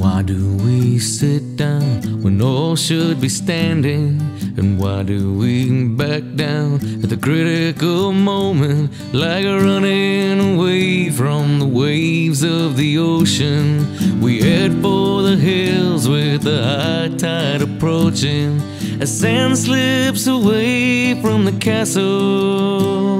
Why 0.05 0.21
do 0.21 0.57
we 0.57 0.99
sit 0.99 1.55
down 1.55 2.21
when 2.21 2.41
all 2.41 2.75
should 2.75 3.21
be 3.21 3.29
standing? 3.29 4.19
And 4.57 4.77
why 4.77 5.03
do 5.03 5.33
we 5.33 5.87
back 5.87 6.23
down 6.35 6.75
at 7.01 7.09
the 7.09 7.17
critical 7.17 8.11
moment 8.11 8.91
like 9.13 9.45
running 9.45 10.55
away 10.55 11.09
from 11.09 11.59
the 11.59 11.67
waves 11.67 12.43
of 12.43 12.75
the 12.75 12.97
ocean? 12.97 14.21
We 14.21 14.41
head 14.41 14.73
for 14.81 15.21
the 15.21 15.37
hills 15.37 16.09
with 16.09 16.43
the 16.43 16.61
high 16.61 17.15
tide 17.17 17.61
approaching 17.61 18.61
as 18.99 19.19
sand 19.19 19.57
slips 19.57 20.27
away 20.27 21.19
from 21.21 21.45
the 21.45 21.51
castle 21.53 23.15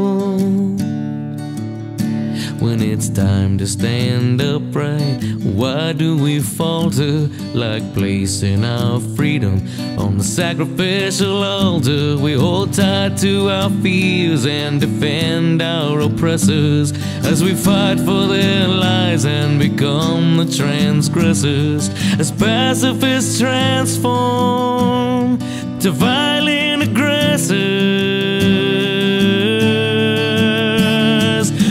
when 2.59 2.81
it's 2.81 3.09
time 3.09 3.57
to 3.57 3.67
stand 3.67 4.41
upright? 4.41 5.23
Why 5.43 5.93
do 5.93 6.17
we 6.17 6.39
falter 6.39 7.27
like 7.53 7.93
placing 7.93 8.63
our 8.63 8.99
freedom 8.99 9.67
on 9.97 10.17
the 10.17 10.23
sacrificial 10.23 11.43
altar? 11.43 12.17
We 12.17 12.33
hold 12.33 12.73
tight 12.73 13.17
to 13.17 13.49
our 13.49 13.69
fears 13.69 14.45
and 14.45 14.81
defend 14.81 15.61
our 15.61 15.99
oppressors 15.99 16.91
as 17.23 17.43
we 17.43 17.53
fight 17.53 17.99
for 17.99 18.27
their 18.27 18.67
lives 18.67 19.25
and 19.25 19.59
become 19.59 20.37
the 20.37 20.45
transgressors. 20.45 21.89
As 22.19 22.31
pacifists 22.31 23.39
transform 23.39 25.39
to 25.85 25.91
violent 25.91 26.81
aggressors. 26.81 27.53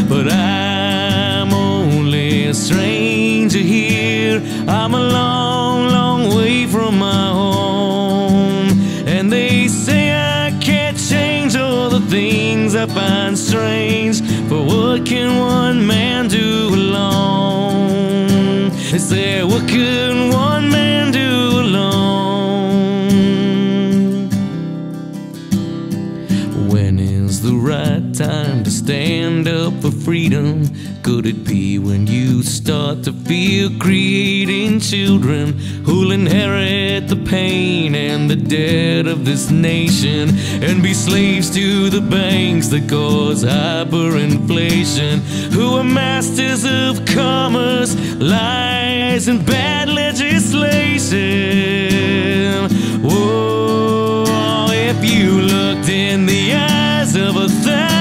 But 0.08 0.30
I'm 0.30 1.52
only 1.52 2.46
a 2.46 2.54
stranger 2.54 3.58
here. 3.58 4.40
I'm 4.68 4.94
a 4.94 5.02
long, 5.02 5.88
long 5.88 6.36
way 6.36 6.64
from 6.68 7.00
my 7.00 7.32
home. 7.32 8.70
And 9.08 9.32
they 9.32 9.66
say 9.66 10.12
I 10.12 10.56
can't 10.60 10.96
change 10.96 11.56
all 11.56 11.90
the 11.90 12.02
things 12.02 12.76
I 12.76 12.86
find 12.86 13.36
strange. 13.36 14.22
But 14.48 14.62
what 14.62 15.04
can 15.04 15.40
one 15.40 15.84
man 15.84 16.28
do 16.28 16.68
alone? 16.68 18.70
They 18.92 18.98
say, 18.98 19.42
what 19.42 19.68
can 19.68 20.30
one 20.30 20.70
man 20.70 20.93
stand 28.84 29.48
up 29.48 29.72
for 29.80 29.90
freedom? 29.90 30.68
Could 31.02 31.24
it 31.24 31.42
be 31.42 31.78
when 31.78 32.06
you 32.06 32.42
start 32.42 33.02
to 33.04 33.14
feel 33.14 33.70
creating 33.78 34.80
children 34.80 35.54
who'll 35.86 36.12
inherit 36.12 37.08
the 37.08 37.16
pain 37.16 37.94
and 37.94 38.28
the 38.28 38.36
debt 38.36 39.06
of 39.06 39.24
this 39.24 39.50
nation 39.50 40.28
and 40.62 40.82
be 40.82 40.92
slaves 40.92 41.48
to 41.54 41.88
the 41.88 42.02
banks 42.02 42.68
that 42.68 42.86
cause 42.86 43.42
hyperinflation? 43.42 45.20
Who 45.54 45.78
are 45.78 45.84
masters 45.84 46.66
of 46.66 47.06
commerce, 47.06 47.96
lies, 48.16 49.28
and 49.28 49.46
bad 49.46 49.88
legislation? 49.88 52.68
Whoa, 53.02 54.66
if 54.68 55.10
you 55.10 55.40
looked 55.40 55.88
in 55.88 56.26
the 56.26 56.52
eyes 56.52 57.16
of 57.16 57.36
a 57.36 57.48
thousand 57.48 57.93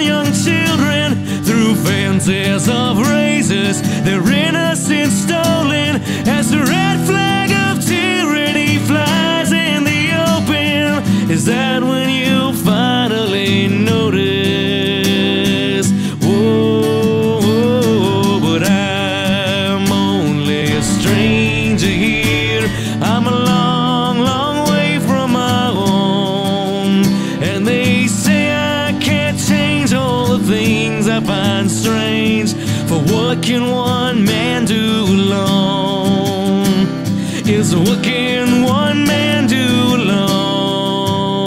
young 0.00 0.32
children 0.32 1.14
through 1.44 1.74
fences 1.74 2.68
of 2.68 2.98
razors, 2.98 3.82
their 4.02 4.22
innocence 4.32 5.12
stolen 5.12 5.96
as 6.26 6.50
the 6.50 6.58
red 6.58 7.06
flag 7.06 7.50
of 7.50 7.84
tyranny 7.84 8.78
flies 8.78 9.52
in 9.52 9.84
the 9.84 10.02
open. 10.34 11.30
Is 11.30 11.44
that 11.46 11.82
when 11.82 12.08
you 12.10 12.52
finally 12.64 13.68
notice? 13.68 14.69
What 33.30 33.42
can 33.44 33.70
one 33.70 34.24
man 34.24 34.64
do 34.64 35.04
alone? 35.06 36.66
Is 37.46 37.76
what 37.76 38.02
can 38.02 38.64
one 38.64 39.04
man 39.06 39.46
do 39.46 39.94
alone? 39.94 41.46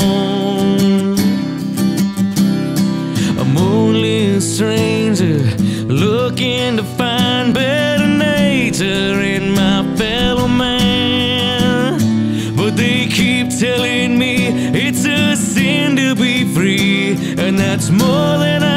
I'm 3.38 3.58
only 3.58 4.36
a 4.36 4.40
stranger 4.40 5.40
looking 5.92 6.78
to 6.78 6.84
find 6.84 7.54
better 7.54 8.08
nature 8.08 9.20
in 9.36 9.52
my 9.52 9.84
fellow 9.98 10.48
man. 10.48 12.00
But 12.56 12.78
they 12.78 13.08
keep 13.08 13.50
telling 13.60 14.18
me 14.18 14.48
it's 14.74 15.06
a 15.06 15.36
sin 15.36 15.98
to 15.98 16.16
be 16.16 16.46
free, 16.54 17.18
and 17.38 17.60
that's 17.60 17.90
more 17.90 18.38
than 18.38 18.64
I'm 18.64 18.73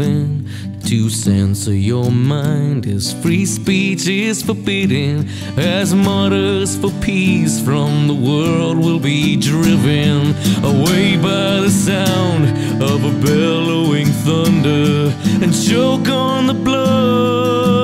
to 0.00 1.10
censor 1.10 1.74
your 1.74 2.10
mind 2.10 2.86
as 2.86 3.12
free 3.22 3.44
speech 3.44 4.08
is 4.08 4.42
forbidden? 4.42 5.28
As 5.56 5.94
martyrs 5.94 6.76
for 6.76 6.90
peace 7.00 7.60
from 7.60 8.06
the 8.06 8.14
world 8.14 8.78
will 8.78 9.00
be 9.00 9.36
driven 9.36 10.34
away 10.64 11.16
by 11.16 11.60
the 11.60 11.70
sound 11.70 12.44
of 12.82 13.04
a 13.04 13.24
bellowing 13.24 14.06
thunder 14.24 15.14
and 15.42 15.52
choke 15.52 16.08
on 16.08 16.46
the 16.46 16.54
blood 16.54 17.79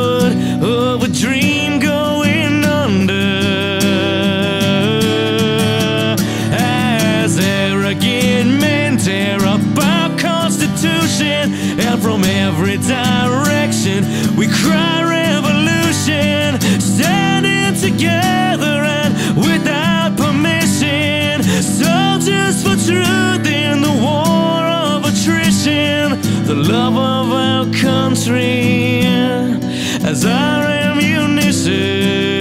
direction 14.00 14.36
we 14.36 14.46
cry 14.46 15.02
revolution 15.02 16.60
standing 16.80 17.74
together 17.80 18.84
and 18.84 19.36
without 19.36 20.16
permission. 20.16 21.42
Soldiers 21.62 22.62
for 22.62 22.76
truth 22.76 23.46
in 23.46 23.80
the 23.80 23.92
war 24.00 24.64
of 24.66 25.04
attrition. 25.04 26.20
The 26.46 26.54
love 26.54 26.96
of 26.96 27.32
our 27.32 27.66
country 27.72 29.02
as 30.04 30.24
our 30.24 30.64
ammunition 30.64 32.35